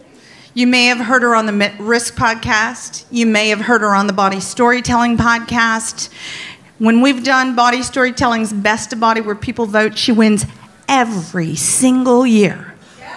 [0.53, 3.05] You may have heard her on the Risk podcast.
[3.09, 6.09] You may have heard her on the Bawdy Storytelling podcast.
[6.77, 10.45] When we've done Bawdy Storytelling's Best of Bawdy, where people vote, she wins
[10.89, 12.73] every single year.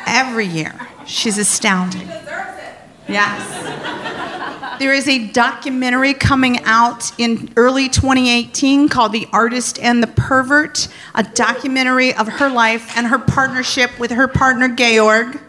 [0.07, 0.79] Every year.
[1.09, 2.07] She's astounding.
[3.09, 4.28] Yes.
[4.79, 10.87] There is a documentary coming out in early 2018 called The Artist and the Pervert,
[11.16, 15.41] a documentary of her life and her partnership with her partner Georg.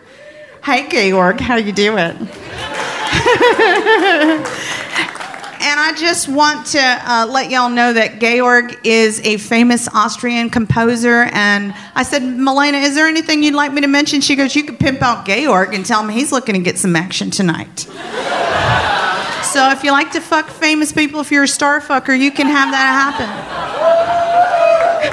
[0.64, 2.18] Hi Georg, how you doing?
[5.62, 10.50] And I just want to uh, let y'all know that Georg is a famous Austrian
[10.50, 11.24] composer.
[11.34, 14.22] And I said, Mollena, is there anything you'd like me to mention?
[14.22, 16.96] She goes, You could pimp out Georg and tell him he's looking to get some
[16.96, 17.88] action tonight.
[19.50, 22.46] So if you like to fuck famous people, if you're a star fucker, you can
[22.46, 23.26] have that happen.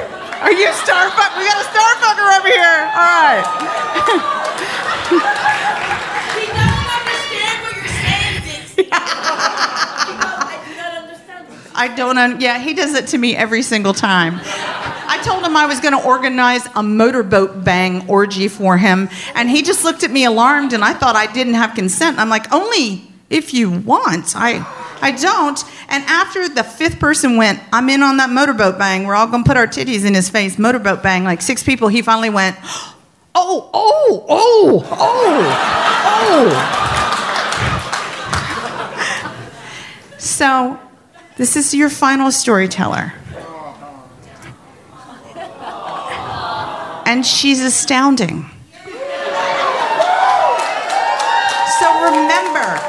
[0.43, 1.39] Are you a star fucker?
[1.39, 2.85] We got a star fucker over here.
[2.93, 3.43] All right.
[6.37, 8.89] He doesn't understand what you're saying, Dixie.
[8.91, 11.47] I do not understand.
[11.73, 12.17] I don't.
[12.17, 14.39] Un- yeah, he does it to me every single time.
[15.09, 19.49] I told him I was going to organize a motorboat bang orgy for him, and
[19.49, 22.19] he just looked at me alarmed, and I thought I didn't have consent.
[22.19, 24.35] I'm like, only if you want.
[24.35, 24.65] I,
[25.01, 25.63] I don't.
[25.89, 29.05] And after the fifth person went, I'm in on that motorboat bang.
[29.05, 30.57] We're all going to put our titties in his face.
[30.57, 31.87] Motorboat bang, like six people.
[31.87, 32.57] He finally went,
[33.35, 35.63] oh, oh, oh, oh,
[36.19, 36.83] oh.
[40.17, 40.79] So,
[41.37, 43.13] this is your final storyteller.
[47.05, 48.49] And she's astounding.
[51.79, 52.81] So remember,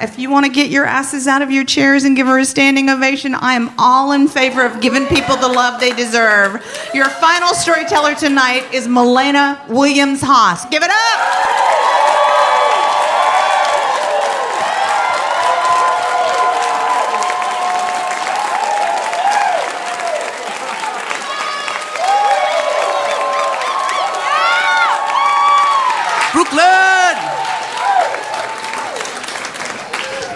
[0.00, 2.44] if you want to get your asses out of your chairs and give her a
[2.44, 6.64] standing ovation, I am all in favor of giving people the love they deserve.
[6.94, 10.64] Your final storyteller tonight is Mollena Williams Haas.
[10.66, 10.96] Give it up!
[26.32, 26.90] Brooklyn!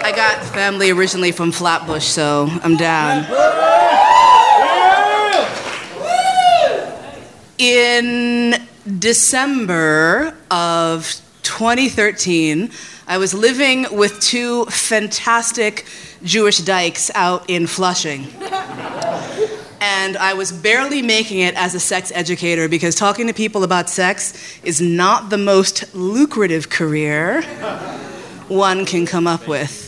[0.05, 3.23] I got family originally from Flatbush, so I'm down.
[7.59, 8.55] In
[8.97, 12.71] December of 2013,
[13.05, 15.85] I was living with two fantastic
[16.23, 18.25] Jewish dykes out in Flushing
[19.81, 23.87] and I was barely making it as a sex educator because talking to people about
[23.87, 27.43] sex is not the most lucrative career
[28.47, 29.84] one can come up with.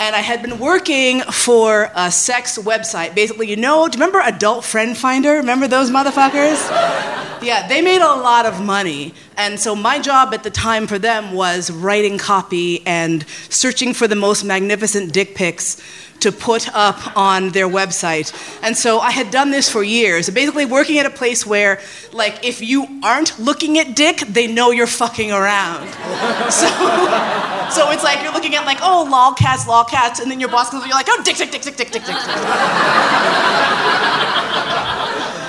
[0.00, 3.16] And I had been working for a sex website.
[3.16, 5.34] Basically, you know, do you remember Adult Friend Finder?
[5.34, 7.14] Remember those motherfuckers?
[7.40, 9.14] Yeah, they made a lot of money.
[9.36, 14.08] And so my job at the time for them was writing copy and searching for
[14.08, 15.80] the most magnificent dick pics
[16.20, 18.32] to put up on their website.
[18.62, 20.28] And so I had done this for years.
[20.30, 21.80] Basically working at a place where
[22.12, 25.88] like if you aren't looking at dick, they know you're fucking around.
[26.48, 26.66] So
[27.70, 30.82] so it's like you're looking at like, oh lolcats, lolcats, and then your boss comes
[30.82, 32.16] and you're like, oh dick, dick, dick, dick, dick, dick, dick.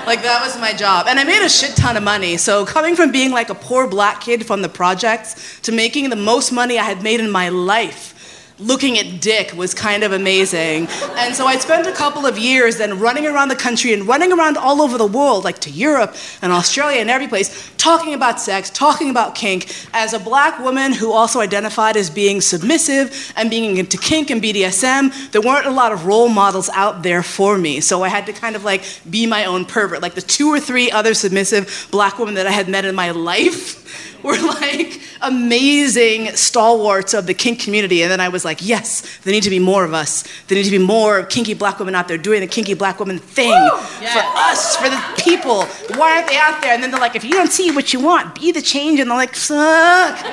[0.09, 1.05] Like that was my job.
[1.07, 2.36] And I made a shit ton of money.
[2.38, 6.15] So coming from being like a poor black kid from the projects to making the
[6.15, 8.18] most money I had made in my life
[8.60, 10.88] looking at dick was kind of amazing.
[11.16, 14.32] And so I'd spent a couple of years then running around the country and running
[14.32, 18.39] around all over the world, like to Europe and Australia and every place, talking about
[18.39, 23.49] sex, talking about kink, as a black woman who also identified as being submissive and
[23.49, 25.32] being into kink and BDSM.
[25.32, 27.80] There weren't a lot of role models out there for me.
[27.80, 30.01] So I had to kind of like be my own pervert.
[30.01, 33.12] Like the two or three other submissive black women that I had met in my
[33.30, 33.80] life
[34.24, 38.01] were like amazing stalwarts of the kink community.
[38.01, 40.24] And then I was like, yes, there need to be more of us.
[40.47, 43.20] There need to be more kinky black women out there doing the kinky black woman
[43.20, 45.65] thing for us, for the people.
[45.97, 46.74] Why aren't they out there?
[46.74, 48.99] And then they're like, if you don't see what you want, be the change.
[48.99, 50.20] And they're like, suck.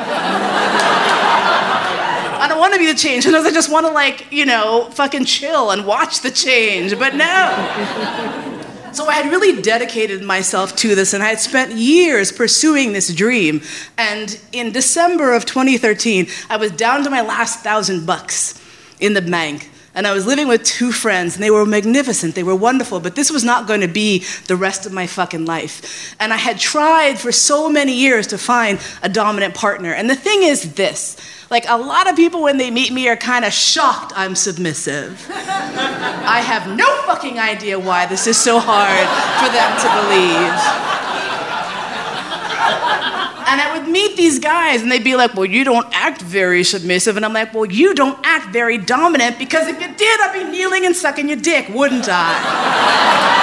[2.39, 3.25] I don't want to be the change.
[3.25, 6.99] Sometimes I just want to like, you know, fucking chill and watch the change.
[6.99, 8.56] But no.
[8.97, 13.15] So I had really dedicated myself to this and I had spent years pursuing this
[13.15, 13.61] dream.
[13.99, 18.59] And in December of 2013, I was down to my last thousand bucks
[18.99, 19.71] in the bank.
[19.97, 23.17] And I was living with two friends, and they were magnificent, they were wonderful, but
[23.17, 26.15] this was not going to be the rest of my fucking life.
[26.21, 29.93] And I had tried for so many years to find a dominant partner.
[29.93, 31.17] And the thing is this
[31.49, 35.27] like, a lot of people, when they meet me, are kind of shocked I'm submissive.
[35.31, 39.07] I have no fucking idea why this is so hard
[39.41, 40.87] for them to believe.
[43.49, 46.65] And I would meet these guys, and they'd be like, Well, you don't act very
[46.65, 47.17] submissive.
[47.17, 50.51] And I'm like, Well, you don't act very dominant because if you did, I'd be
[50.51, 53.37] kneeling and sucking your dick, wouldn't I?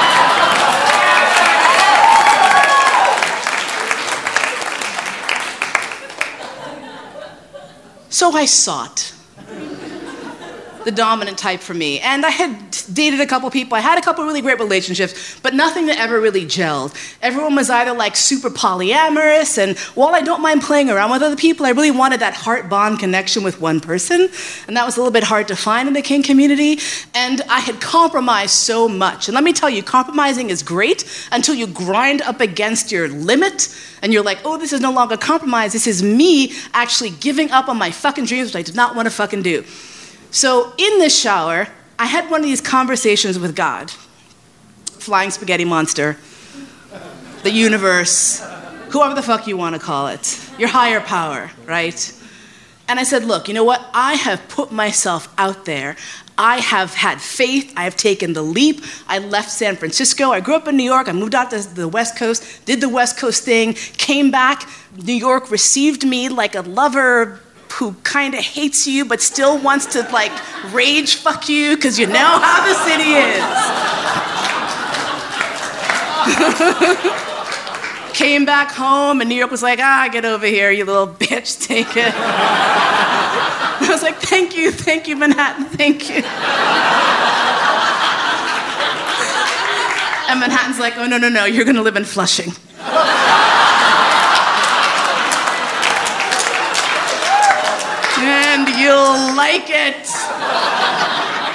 [8.09, 9.13] So I sought
[10.85, 11.99] the dominant type for me.
[11.99, 13.75] And I had dated a couple people.
[13.75, 16.93] I had a couple really great relationships, but nothing that ever really gelled.
[17.21, 21.35] Everyone was either like super polyamorous, and while I don't mind playing around with other
[21.35, 24.29] people, I really wanted that heart bond connection with one person.
[24.67, 26.79] And that was a little bit hard to find in the kink community.
[27.13, 29.27] And I had compromised so much.
[29.27, 33.73] And let me tell you, compromising is great until you grind up against your limit
[34.01, 35.73] and you're like, oh, this is no longer compromise.
[35.73, 39.05] This is me actually giving up on my fucking dreams, which I did not want
[39.05, 39.63] to fucking do.
[40.33, 41.67] So in this shower,
[41.99, 46.17] I had one of these conversations with God, flying spaghetti monster,
[47.43, 48.43] the universe,
[48.89, 52.19] whoever the fuck you want to call it, your higher power, right?
[52.87, 53.87] And I said, look, you know what?
[53.93, 55.97] I have put myself out there.
[56.35, 57.71] I have had faith.
[57.77, 58.83] I have taken the leap.
[59.07, 60.31] I left San Francisco.
[60.31, 61.07] I grew up in New York.
[61.09, 64.67] I moved out to the West Coast, did the West Coast thing, came back.
[64.97, 67.39] New York received me like a lover
[67.73, 70.31] who kind of hates you but still wants to like
[70.73, 73.43] rage fuck you because you know how the city is.
[78.13, 81.65] Came back home and New York was like, ah, get over here, you little bitch,
[81.67, 82.13] take it.
[83.83, 86.23] I was like, thank you, thank you, Manhattan, thank you.
[90.29, 92.53] And Manhattan's like, oh, no, no, no, you're gonna live in Flushing.
[98.65, 100.07] And you'll like it.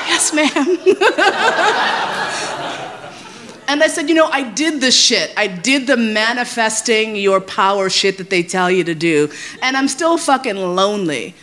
[0.09, 0.49] yes, ma'am.
[3.69, 5.33] and I said, you know, I did the shit.
[5.37, 9.31] I did the manifesting your power shit that they tell you to do.
[9.63, 11.35] And I'm still fucking lonely.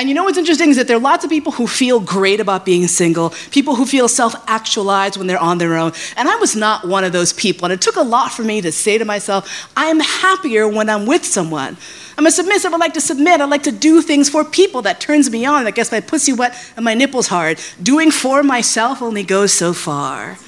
[0.00, 2.40] And you know what's interesting is that there are lots of people who feel great
[2.40, 5.92] about being single, people who feel self actualized when they're on their own.
[6.16, 7.66] And I was not one of those people.
[7.66, 11.04] And it took a lot for me to say to myself, I'm happier when I'm
[11.04, 11.76] with someone.
[12.16, 12.72] I'm a submissive.
[12.72, 13.42] I like to submit.
[13.42, 14.80] I like to do things for people.
[14.80, 15.64] That turns me on.
[15.64, 17.60] That gets my pussy wet and my nipples hard.
[17.82, 20.38] Doing for myself only goes so far.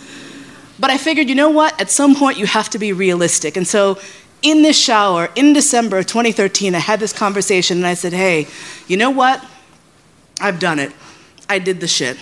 [0.80, 1.78] But I figured, you know what?
[1.78, 3.58] At some point, you have to be realistic.
[3.58, 3.98] And so
[4.42, 8.48] in this shower in December of 2013, I had this conversation and I said, hey,
[8.88, 9.44] you know what?
[10.40, 10.92] I've done it.
[11.48, 12.18] I did the shit.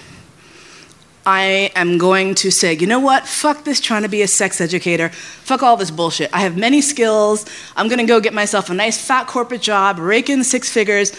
[1.27, 3.27] I am going to say, you know what?
[3.27, 5.11] Fuck this trying to be a sex educator.
[5.11, 6.31] Fuck all this bullshit.
[6.35, 7.45] I have many skills.
[7.77, 11.13] I'm gonna go get myself a nice fat corporate job, rake in six figures,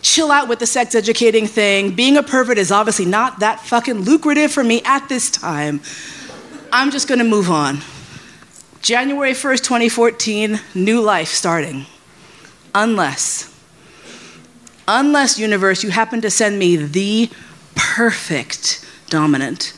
[0.00, 1.94] chill out with the sex educating thing.
[1.94, 5.80] Being a pervert is obviously not that fucking lucrative for me at this time.
[6.72, 7.78] I'm just gonna move on.
[8.80, 11.86] January 1st, 2014, new life starting.
[12.74, 13.54] Unless,
[14.86, 17.30] unless, universe, you happen to send me the
[17.74, 19.74] perfect dominant.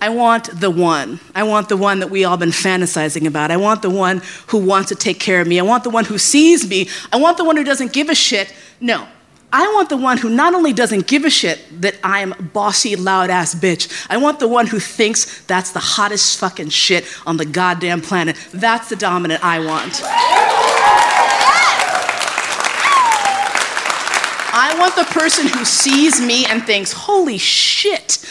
[0.00, 1.20] I want the one.
[1.34, 3.50] I want the one that we all been fantasizing about.
[3.50, 5.58] I want the one who wants to take care of me.
[5.58, 6.88] I want the one who sees me.
[7.12, 8.54] I want the one who doesn't give a shit.
[8.80, 9.06] No,
[9.52, 13.30] I want the one who not only doesn't give a shit that I'm bossy, loud
[13.30, 17.44] ass bitch, I want the one who thinks that's the hottest fucking shit on the
[17.44, 18.36] goddamn planet.
[18.52, 20.02] That's the dominant I want.
[24.52, 28.24] I want the person who sees me and thinks, holy shit,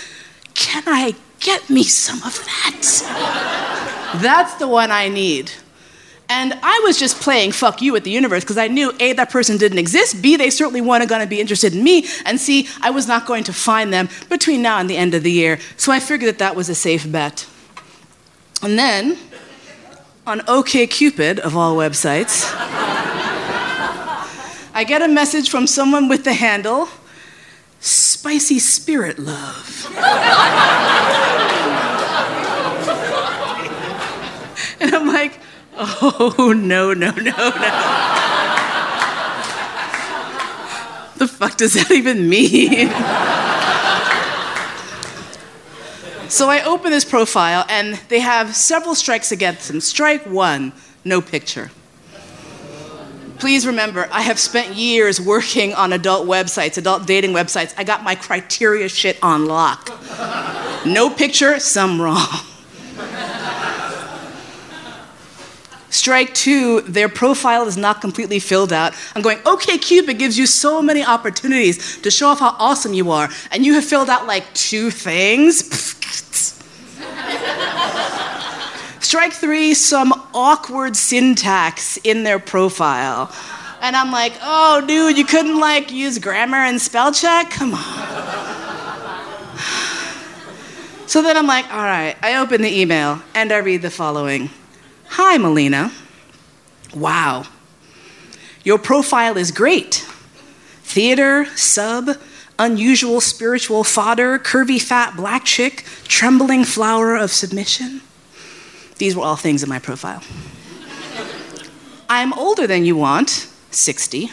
[0.54, 4.20] can I get me some of that?
[4.22, 5.52] That's the one I need.
[6.32, 9.32] And I was just playing fuck you at the universe because I knew A, that
[9.32, 12.68] person didn't exist, B, they certainly weren't going to be interested in me, and C,
[12.82, 15.60] I was not going to find them between now and the end of the year.
[15.76, 17.48] So I figured that that was a safe bet.
[18.62, 19.18] And then,
[20.28, 22.52] on OKCupid, of all websites,
[24.72, 26.90] I get a message from someone with the handle
[27.80, 29.88] Spicy Spirit Love.
[34.80, 35.40] and I'm like,
[35.82, 37.50] Oh, no, no, no, no.
[41.18, 42.90] the fuck does that even mean?
[46.30, 49.80] so I open this profile and they have several strikes against them.
[49.80, 50.74] Strike one,
[51.06, 51.72] no picture.
[53.38, 57.74] Please remember, I have spent years working on adult websites, adult dating websites.
[57.78, 59.90] I got my criteria shit on lock.
[60.86, 62.28] No picture, some wrong.
[65.90, 68.94] Strike two, their profile is not completely filled out.
[69.16, 73.30] I'm going, OkCupid gives you so many opportunities to show off how awesome you are,
[73.52, 75.66] and you have filled out like two things.
[79.00, 83.34] Strike three, some awkward syntax in their profile.
[83.82, 87.50] And I'm like, oh, dude, you couldn't like use grammar and spell check?
[87.50, 88.30] Come on.
[91.08, 94.52] So then I'm like, all right, I open the email and I read the following
[95.10, 95.92] Hi, Mollena.
[96.94, 97.46] Wow.
[98.64, 100.06] Your profile is great.
[100.84, 102.12] Theater, sub,
[102.60, 108.02] unusual spiritual fodder, curvy fat black chick, trembling flower of submission.
[108.98, 110.22] These were all things in my profile.
[112.10, 114.32] I'm older than you want, 60,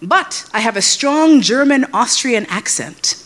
[0.00, 3.22] but I have a strong German Austrian accent.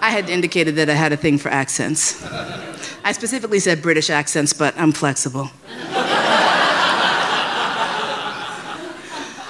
[0.00, 2.22] I had indicated that I had a thing for accents.
[3.04, 5.50] I specifically said British accents, but I'm flexible.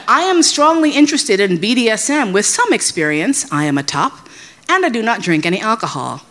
[0.08, 3.50] I am strongly interested in BDSM with some experience.
[3.52, 4.28] I am a top,
[4.68, 6.22] and I do not drink any alcohol.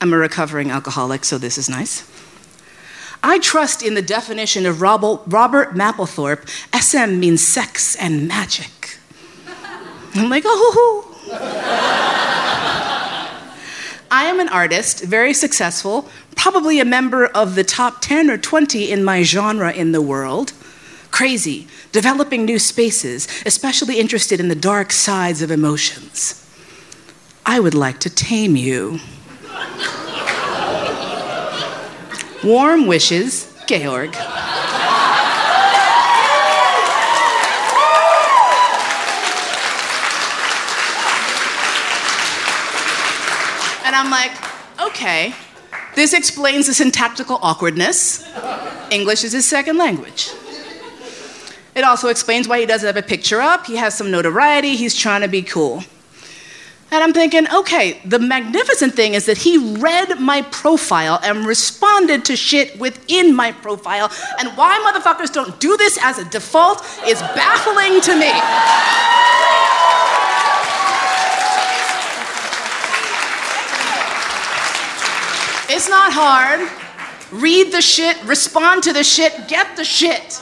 [0.00, 2.08] I'm a recovering alcoholic, so this is nice.
[3.22, 8.98] I trust in the definition of Robert, Mapplethorpe SM means sex and magic.
[10.14, 11.08] I'm like, oh.
[14.12, 16.06] I am an artist, very successful,
[16.36, 20.52] probably a member of the top 10 or 20 in my genre in the world.
[21.10, 26.46] Crazy, developing new spaces, especially interested in the dark sides of emotions.
[27.46, 28.98] I would like to tame you.
[32.44, 34.14] Warm wishes, Georg.
[43.92, 44.32] And I'm like,
[44.80, 45.34] okay,
[45.94, 48.26] this explains the syntactical awkwardness.
[48.90, 50.30] English is his second language.
[51.74, 53.66] It also explains why he doesn't have a picture up.
[53.66, 54.76] He has some notoriety.
[54.76, 55.84] He's trying to be cool.
[56.90, 62.24] And I'm thinking, okay, the magnificent thing is that he read my profile and responded
[62.24, 64.10] to shit within my profile.
[64.38, 69.61] And why motherfuckers don't do this as a default is baffling to me.
[75.74, 76.60] It's not hard.
[77.32, 80.34] Read the shit, respond to the shit, get the shit.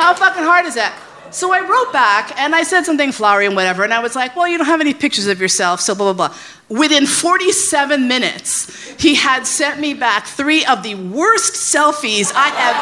[0.00, 0.98] How fucking hard is that?
[1.32, 4.36] So I wrote back and I said something flowery and whatever, and I was like,
[4.36, 6.36] well, you don't have any pictures of yourself, so blah, blah, blah.
[6.68, 8.68] Within 47 minutes,
[9.00, 12.76] he had sent me back three of the worst selfies I have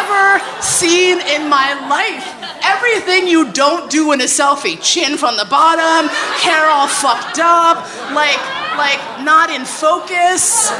[0.00, 2.26] ever seen in my life.
[2.64, 6.08] Everything you don't do in a selfie chin from the bottom,
[6.40, 7.76] hair all fucked up,
[8.14, 8.40] like,
[8.78, 10.70] like not in focus.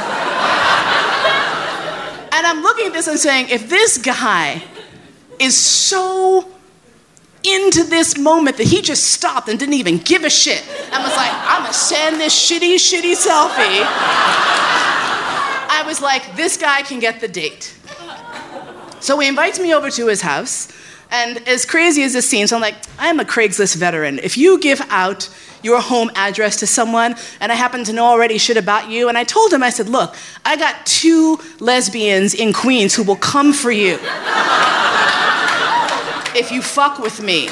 [2.31, 4.63] And I'm looking at this and saying, if this guy
[5.39, 6.51] is so
[7.45, 11.15] into this moment that he just stopped and didn't even give a shit and was
[11.15, 13.85] like, I'm gonna send this shitty, shitty selfie.
[15.67, 17.75] I was like, this guy can get the date.
[18.99, 20.71] So he invites me over to his house,
[21.11, 24.17] and as crazy as this seems, I'm like, I am a Craigslist veteran.
[24.19, 25.29] If you give out
[25.61, 29.17] your home address to someone, and I happen to know already shit about you, and
[29.17, 33.53] I told him, I said, look, I got two lesbians in Queens who will come
[33.53, 33.99] for you
[36.35, 37.49] if you fuck with me.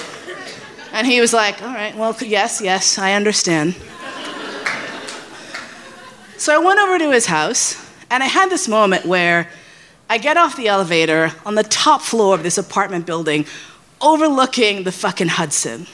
[0.92, 3.76] And he was like, all right, well, yes, yes, I understand.
[6.38, 7.78] So I went over to his house,
[8.12, 9.50] and I had this moment where
[10.10, 13.46] I get off the elevator on the top floor of this apartment building,
[14.02, 15.88] overlooking the fucking Hudson.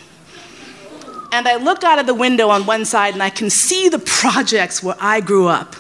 [1.32, 4.00] And I look out of the window on one side, and I can see the
[4.00, 5.76] projects where I grew up.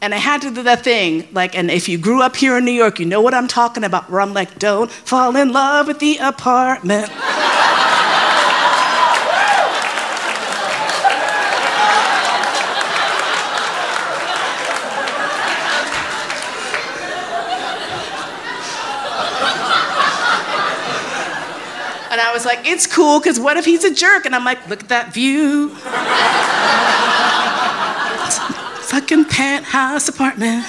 [0.00, 2.64] And I had to do that thing, like, and if you grew up here in
[2.64, 5.88] New York, you know what I'm talking about, where I'm like, don't fall in love
[5.88, 7.10] with the apartment.
[22.10, 24.26] And I was like, it's cool, because what if he's a jerk?
[24.26, 25.76] And I'm like, look at that view.
[28.88, 30.64] Fucking penthouse apartment.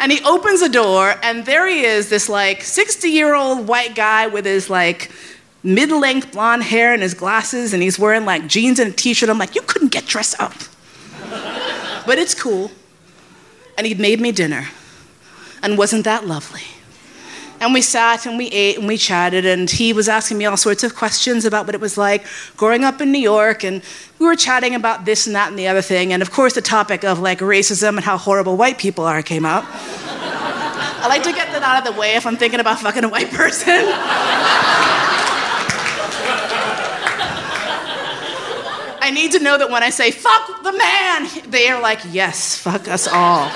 [0.00, 3.94] and he opens the door, and there he is, this like 60 year old white
[3.94, 5.12] guy with his like
[5.62, 9.14] mid length blonde hair and his glasses, and he's wearing like jeans and a t
[9.14, 9.30] shirt.
[9.30, 10.54] I'm like, you couldn't get dressed up.
[12.06, 12.72] but it's cool.
[13.78, 14.68] And he'd made me dinner.
[15.62, 16.62] And wasn't that lovely?
[17.60, 20.56] And we sat and we ate and we chatted, and he was asking me all
[20.56, 22.26] sorts of questions about what it was like
[22.56, 23.64] growing up in New York.
[23.64, 23.82] And
[24.18, 26.12] we were chatting about this and that and the other thing.
[26.12, 29.46] And of course, the topic of like racism and how horrible white people are came
[29.46, 29.64] up.
[29.66, 33.08] I like to get that out of the way if I'm thinking about fucking a
[33.08, 33.84] white person.
[39.00, 42.56] I need to know that when I say, fuck the man, they are like, yes,
[42.56, 43.50] fuck us all.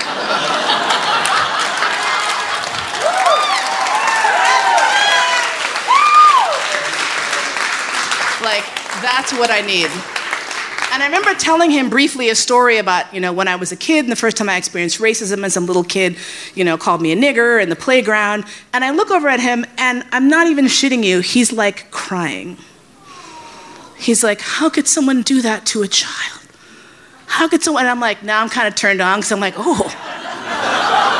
[8.41, 8.63] Like,
[9.01, 9.89] that's what I need.
[10.91, 13.75] And I remember telling him briefly a story about, you know, when I was a
[13.75, 16.17] kid and the first time I experienced racism and some little kid,
[16.55, 18.45] you know, called me a nigger in the playground.
[18.73, 22.57] And I look over at him and I'm not even shitting you, he's like crying.
[23.97, 26.47] He's like, how could someone do that to a child?
[27.27, 27.83] How could someone?
[27.83, 31.18] And I'm like, now I'm kind of turned on because I'm like, oh.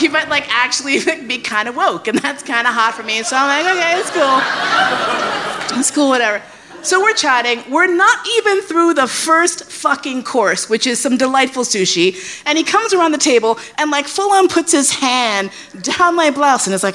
[0.00, 3.22] He might like actually be kind of woke, and that's kind of hot for me.
[3.22, 5.78] So I'm like, okay, it's cool.
[5.78, 6.42] It's cool, whatever.
[6.82, 7.62] So we're chatting.
[7.70, 12.42] We're not even through the first fucking course, which is some delightful sushi.
[12.46, 15.50] And he comes around the table and like full on puts his hand
[15.82, 16.94] down my blouse and is like,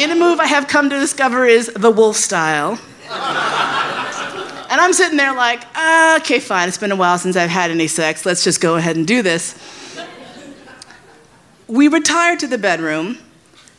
[0.00, 2.78] in a move I have come to discover is the wolf style.
[4.76, 6.68] And I'm sitting there like, uh, okay, fine.
[6.68, 8.26] It's been a while since I've had any sex.
[8.26, 9.58] Let's just go ahead and do this.
[11.66, 13.16] We retire to the bedroom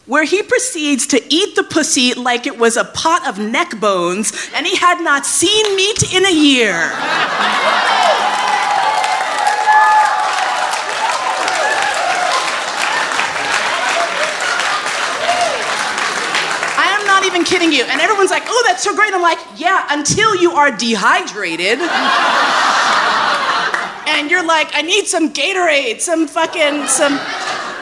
[0.07, 4.49] where he proceeds to eat the pussy like it was a pot of neck bones
[4.55, 6.89] and he had not seen meat in a year.
[16.75, 17.85] I am not even kidding you.
[17.85, 19.13] And everyone's like, oh, that's so great.
[19.13, 21.77] I'm like, yeah, until you are dehydrated.
[24.09, 27.19] and you're like, I need some Gatorade, some fucking, some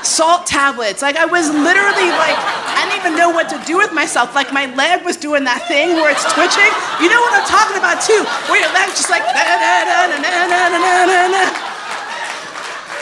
[0.04, 1.02] salt tablets.
[1.02, 4.36] Like I was literally like, I didn't even know what to do with myself.
[4.36, 6.72] Like my leg was doing that thing where it's twitching.
[7.00, 10.20] You know what I'm talking about too, where your leg's just like, na na na
[10.20, 11.44] na na na na na na.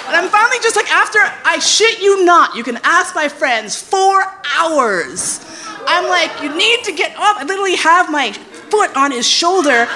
[0.05, 3.75] And I'm finally just like, after I shit you not, you can ask my friends,
[3.81, 4.23] four
[4.59, 5.39] hours.
[5.87, 7.37] I'm like, you need to get off.
[7.37, 9.87] I literally have my foot on his shoulder,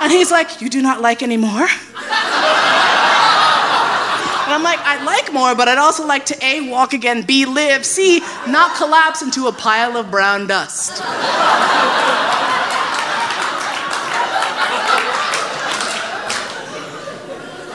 [0.00, 1.66] and he's like, you do not like anymore?
[4.44, 7.46] And I'm like, I'd like more, but I'd also like to A, walk again, B,
[7.46, 10.96] live, C, not collapse into a pile of brown dust.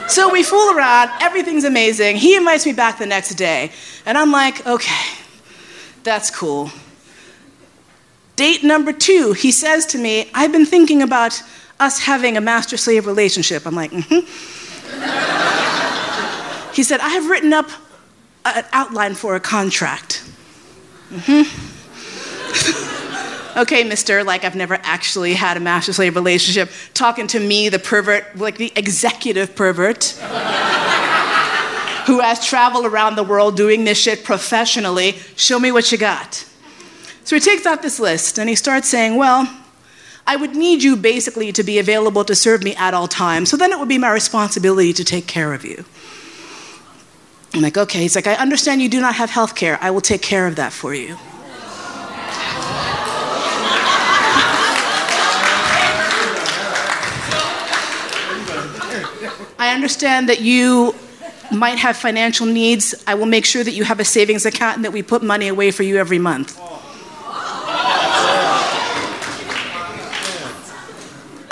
[0.07, 2.18] So we fool around, everything's amazing.
[2.18, 3.72] He invites me back the next day,
[4.05, 5.05] and I'm like, okay,
[6.03, 6.72] that's cool.
[8.36, 11.41] Date number two, he says to me, I've been thinking about
[11.79, 13.65] us having a master slave relationship.
[13.65, 14.19] I'm like, mm hmm.
[16.73, 17.69] he said, I have written up
[18.45, 20.23] an outline for a contract.
[21.11, 21.43] Mm-hmm.
[23.59, 26.69] okay, mister, like I've never actually had a master slave relationship.
[26.93, 30.03] Talking to me, the pervert, like the executive pervert,
[32.05, 35.13] who has traveled around the world doing this shit professionally.
[35.36, 36.45] Show me what you got.
[37.26, 39.51] So he takes out this list and he starts saying, Well,
[40.28, 43.49] I would need you basically to be available to serve me at all times.
[43.49, 45.86] So then it would be my responsibility to take care of you.
[47.53, 48.01] I'm like, okay.
[48.01, 49.78] He's like, I understand you do not have health care.
[49.82, 51.17] I will take care of that for you.
[59.57, 60.93] I understand that you
[61.51, 62.93] might have financial needs.
[63.07, 65.47] I will make sure that you have a savings account and that we put money
[65.47, 66.59] away for you every month.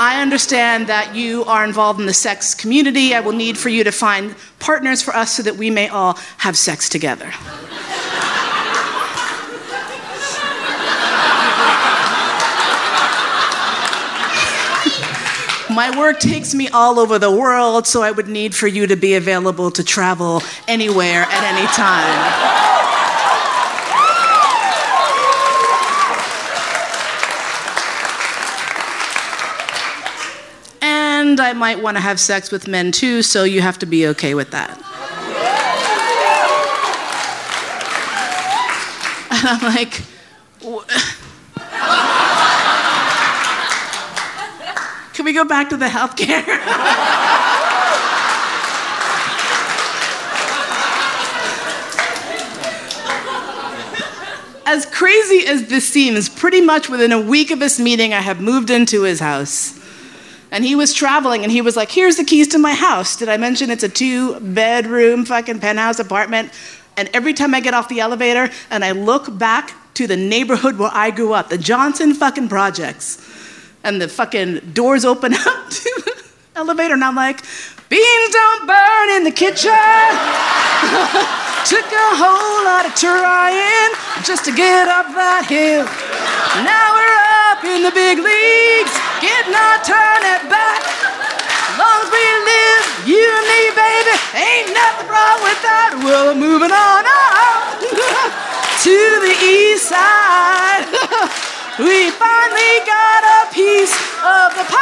[0.06, 3.16] I understand that you are involved in the sex community.
[3.16, 6.20] I will need for you to find partners for us so that we may all
[6.39, 7.32] have sex together.
[15.74, 18.97] My work takes me all over the world, so I would need for you to
[18.97, 22.72] be available to travel anywhere at any time.
[31.34, 34.05] And I might want to have sex with men too, so you have to be
[34.09, 34.69] okay with that.
[39.31, 40.03] And I'm like,
[40.61, 40.86] "Wh-
[45.15, 46.45] can we go back to the healthcare?
[54.67, 58.39] as crazy as this seems, pretty much within a week of this meeting, I have
[58.39, 59.79] moved into his house.
[60.54, 63.18] And he was traveling and he was like, Here's the keys to my house.
[63.18, 66.51] Did I mention it's a two bedroom fucking penthouse apartment?
[66.95, 70.78] And every time I get off the elevator and I look back to the neighborhood
[70.78, 73.18] where I grew up, the Johnson fucking projects,
[73.84, 76.24] and the fucking doors open up to the
[76.56, 77.41] elevator, and I'm like,
[77.89, 79.70] Beans don't burn in the kitchen.
[81.66, 83.93] Took a whole lot of trying
[84.26, 85.86] just to get up that hill.
[86.66, 87.22] Now we're
[87.54, 88.93] up in the big leagues,
[89.43, 90.79] getting our turn at bat.
[91.75, 95.99] Long as we live, you and me, baby, ain't nothing wrong with that.
[95.99, 97.83] We're moving on up
[98.87, 100.87] to the east side.
[101.79, 103.91] we finally got a piece
[104.23, 104.79] of the pie.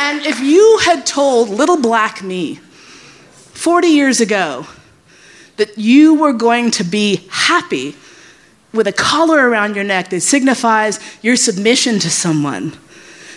[0.00, 2.58] And if you had told little black me
[3.64, 4.66] 40 years ago
[5.56, 7.96] that you were going to be happy
[8.74, 12.76] with a collar around your neck that signifies your submission to someone,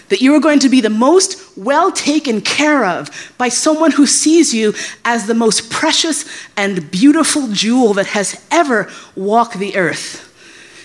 [0.09, 4.05] that you were going to be the most well taken care of by someone who
[4.05, 4.73] sees you
[5.05, 6.25] as the most precious
[6.57, 10.25] and beautiful jewel that has ever walked the earth.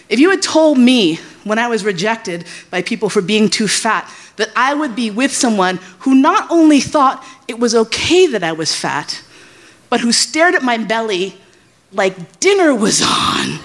[0.08, 4.08] If you had told me when I was rejected by people for being too fat
[4.36, 8.52] that I would be with someone who not only thought it was okay that I
[8.52, 9.20] was fat,
[9.92, 11.36] but who stared at my belly
[11.92, 13.60] like dinner was on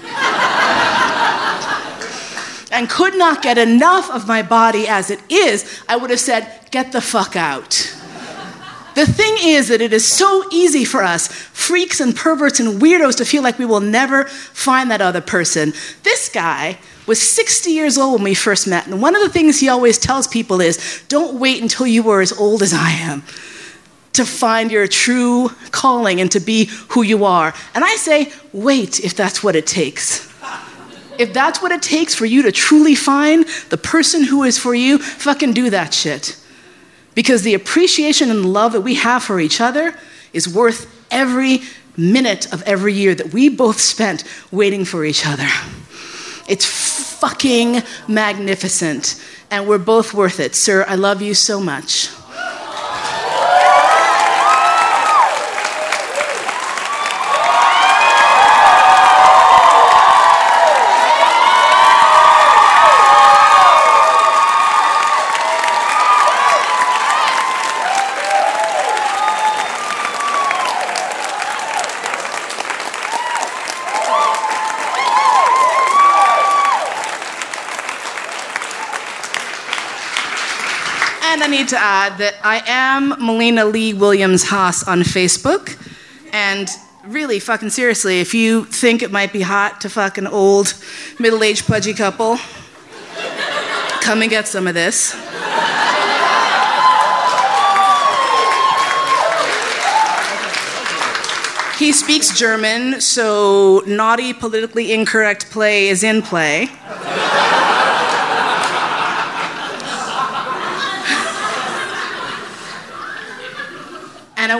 [2.69, 6.51] and could not get enough of my body as it is, I would have said,
[6.69, 7.69] Get the fuck out.
[8.95, 13.15] The thing is that it is so easy for us, freaks and perverts and weirdos,
[13.19, 15.71] to feel like we will never find that other person.
[16.03, 19.61] This guy was 60 years old when we first met, and one of the things
[19.61, 23.23] he always tells people is don't wait until you are as old as I am
[24.17, 27.53] to find your true calling and to be who you are.
[27.73, 30.27] And I say, wait if that's what it takes.
[31.17, 34.75] If that's what it takes for you to truly find the person who is for
[34.75, 36.37] you, fucking do that shit.
[37.15, 39.95] Because the appreciation and love that we have for each other
[40.33, 41.61] is worth every
[41.95, 45.47] minute of every year that we both spent waiting for each other.
[46.47, 50.53] It's fucking magnificent, and we're both worth it.
[50.53, 52.09] Sir, I love you so much.
[81.67, 85.77] Need to add that I am Mollena Lee Williams Haas on Facebook.
[86.31, 86.69] And
[87.05, 90.81] really, fucking seriously, if you think it might be hot to fuck an old,
[91.19, 92.37] middle aged, pudgy couple,
[93.99, 95.11] come and get some of this.
[101.77, 106.69] He speaks German, so naughty, politically incorrect play is in play.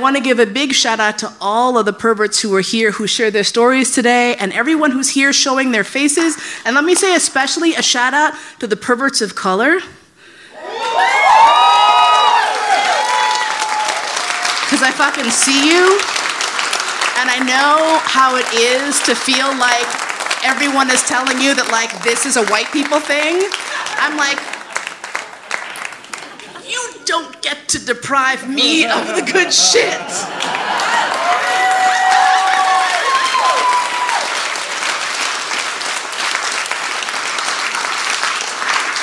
[0.08, 2.92] Want to give a big shout out to all of the perverts who are here
[2.94, 6.38] who share their stories today and everyone who's here showing their faces.
[6.64, 9.82] And let me say, especially a shout out to the perverts of color.
[14.64, 16.00] Because I fucking see you.
[17.20, 19.92] And I know how it is to feel like
[20.46, 23.44] everyone is telling you that, like, this is a white people thing.
[24.00, 24.40] I'm like,
[27.08, 29.98] don't get to deprive me of the good shit.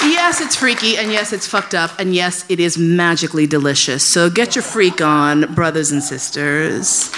[0.07, 4.07] Yes, it's freaky, and yes, it's fucked up, and yes, it is magically delicious.
[4.07, 7.09] So get your freak on, brothers and sisters.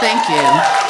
[0.00, 0.87] Thank you.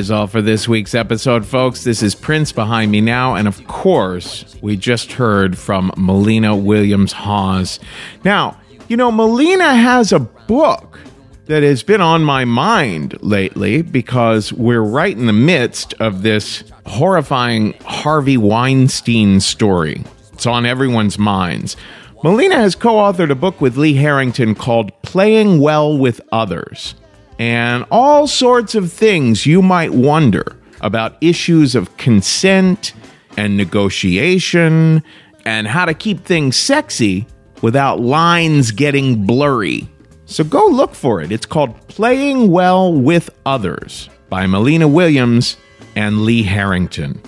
[0.00, 1.84] Is all for this week's episode, folks.
[1.84, 7.12] This is Prince behind me now, and of course, we just heard from Mollena Williams
[7.12, 7.78] Haas.
[8.24, 10.98] Now, you know, Mollena has a book
[11.44, 16.64] that has been on my mind lately because we're right in the midst of this
[16.86, 20.02] horrifying Harvey Weinstein story.
[20.32, 21.76] It's on everyone's minds.
[22.24, 26.94] Mollena has co authored a book with Lee Harrington called Playing Well with Others
[27.40, 30.44] and all sorts of things you might wonder
[30.82, 32.92] about issues of consent
[33.38, 35.02] and negotiation
[35.46, 37.26] and how to keep things sexy
[37.62, 39.88] without lines getting blurry.
[40.26, 41.32] So go look for it.
[41.32, 45.56] It's called Playing Well with Others by Mollena Williams
[45.96, 47.22] and Lee Harrington.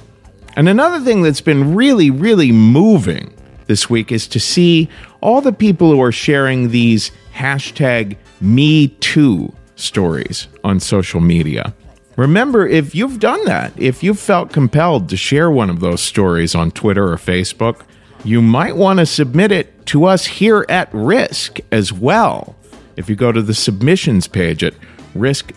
[0.56, 3.34] And another thing that's been really, really moving
[3.66, 4.90] this week is to see
[5.22, 9.50] all the people who are sharing these hashtag Me Too
[9.82, 11.74] stories on social media.
[12.16, 16.54] Remember, if you've done that, if you've felt compelled to share one of those stories
[16.54, 17.82] on Twitter or Facebook,
[18.24, 22.54] you might want to submit it to us here at Risk as well.
[22.96, 24.74] If you go to the submissions page at
[25.14, 25.52] risk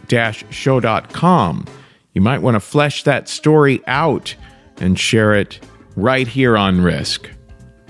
[0.50, 1.66] show.com,
[2.14, 4.36] you might want to flesh that story out
[4.78, 5.60] and share it
[5.96, 7.30] right here on Risk.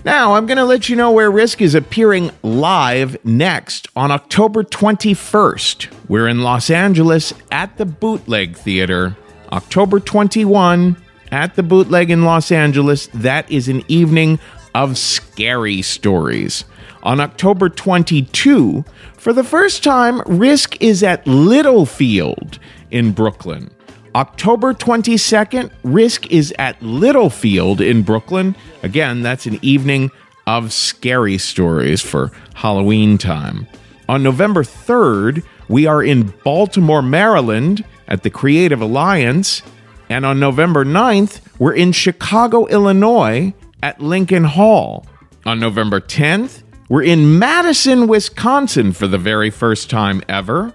[0.06, 4.64] Now, I'm going to let you know where Risk is appearing live next on October
[4.64, 5.92] 21st.
[6.08, 9.18] We're in Los Angeles at the Bootleg Theater.
[9.52, 10.96] October 21
[11.32, 13.08] at the Bootleg in Los Angeles.
[13.16, 14.40] That is an evening
[14.76, 16.66] of scary stories.
[17.02, 18.86] On October 22,
[19.18, 22.60] for the first time, Risk is at Littlefield
[22.92, 23.72] in Brooklyn.
[24.16, 28.56] October 22nd, Risk is at Littlefield in Brooklyn.
[28.82, 30.10] Again, that's an evening
[30.48, 33.68] of scary stories for Halloween time.
[34.08, 39.62] On November 3rd, we are in Baltimore, Maryland at the Creative Alliance.
[40.08, 43.54] And on November 9th, we're in Chicago, Illinois
[43.84, 45.06] at Lincoln Hall.
[45.46, 50.74] On November 10th, we're in Madison, Wisconsin for the very first time ever.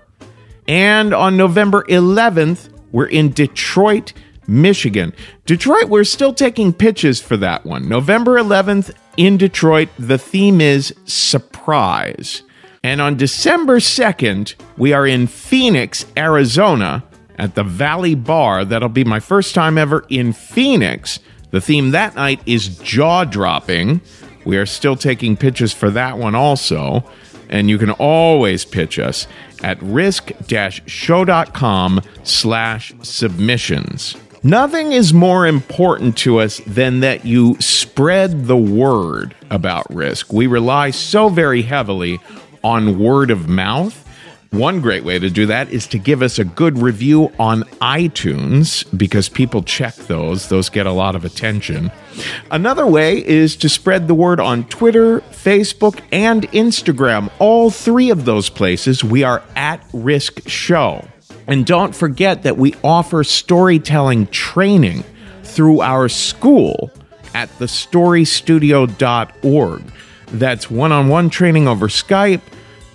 [0.69, 4.13] And on November 11th, we're in Detroit,
[4.47, 5.13] Michigan.
[5.47, 7.89] Detroit, we're still taking pitches for that one.
[7.89, 12.43] November 11th in Detroit, the theme is surprise.
[12.83, 17.05] And on December 2nd, we are in Phoenix, Arizona
[17.39, 18.65] at the Valley Bar.
[18.65, 21.21] That'll be my first time ever in Phoenix.
[21.51, 24.01] The theme that night is jaw dropping.
[24.45, 27.05] We are still taking pitches for that one also.
[27.49, 29.27] And you can always pitch us
[29.63, 34.17] at risk-show.com slash submissions.
[34.43, 40.33] Nothing is more important to us than that you spread the word about risk.
[40.33, 42.21] We rely so very heavily
[42.65, 44.03] on word of mouth.
[44.51, 48.85] One great way to do that is to give us a good review on iTunes
[48.99, 50.49] because people check those.
[50.49, 51.93] Those get a lot of attention.
[52.51, 57.31] Another way is to spread the word on Twitter, Facebook, and Instagram.
[57.39, 61.07] All three of those places, we are at Risk Show.
[61.47, 65.05] And don't forget that we offer storytelling training
[65.45, 66.91] through our school
[67.35, 69.83] at thestorystudio.org.
[70.27, 72.41] That's one on one training over Skype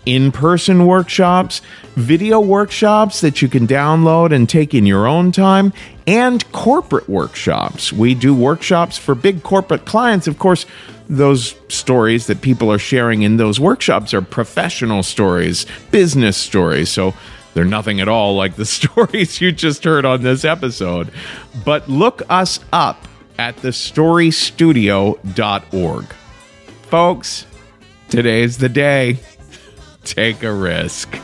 [0.05, 1.61] in person workshops,
[1.95, 5.73] video workshops that you can download and take in your own time,
[6.07, 7.91] and corporate workshops.
[7.91, 10.27] We do workshops for big corporate clients.
[10.27, 10.65] Of course,
[11.07, 16.89] those stories that people are sharing in those workshops are professional stories, business stories.
[16.89, 17.13] So
[17.53, 21.11] they're nothing at all like the stories you just heard on this episode.
[21.63, 26.05] But look us up at thestorystudio.org.
[26.83, 27.45] Folks,
[28.09, 29.19] today's the day.
[30.05, 31.19] Take a risk.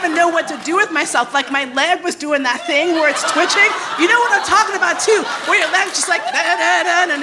[0.00, 1.34] even know what to do with myself.
[1.34, 3.70] Like my leg was doing that thing where it's twitching.
[4.00, 6.24] You know what I'm talking about too, where your leg's just like.
[6.32, 7.20] Na, na, na,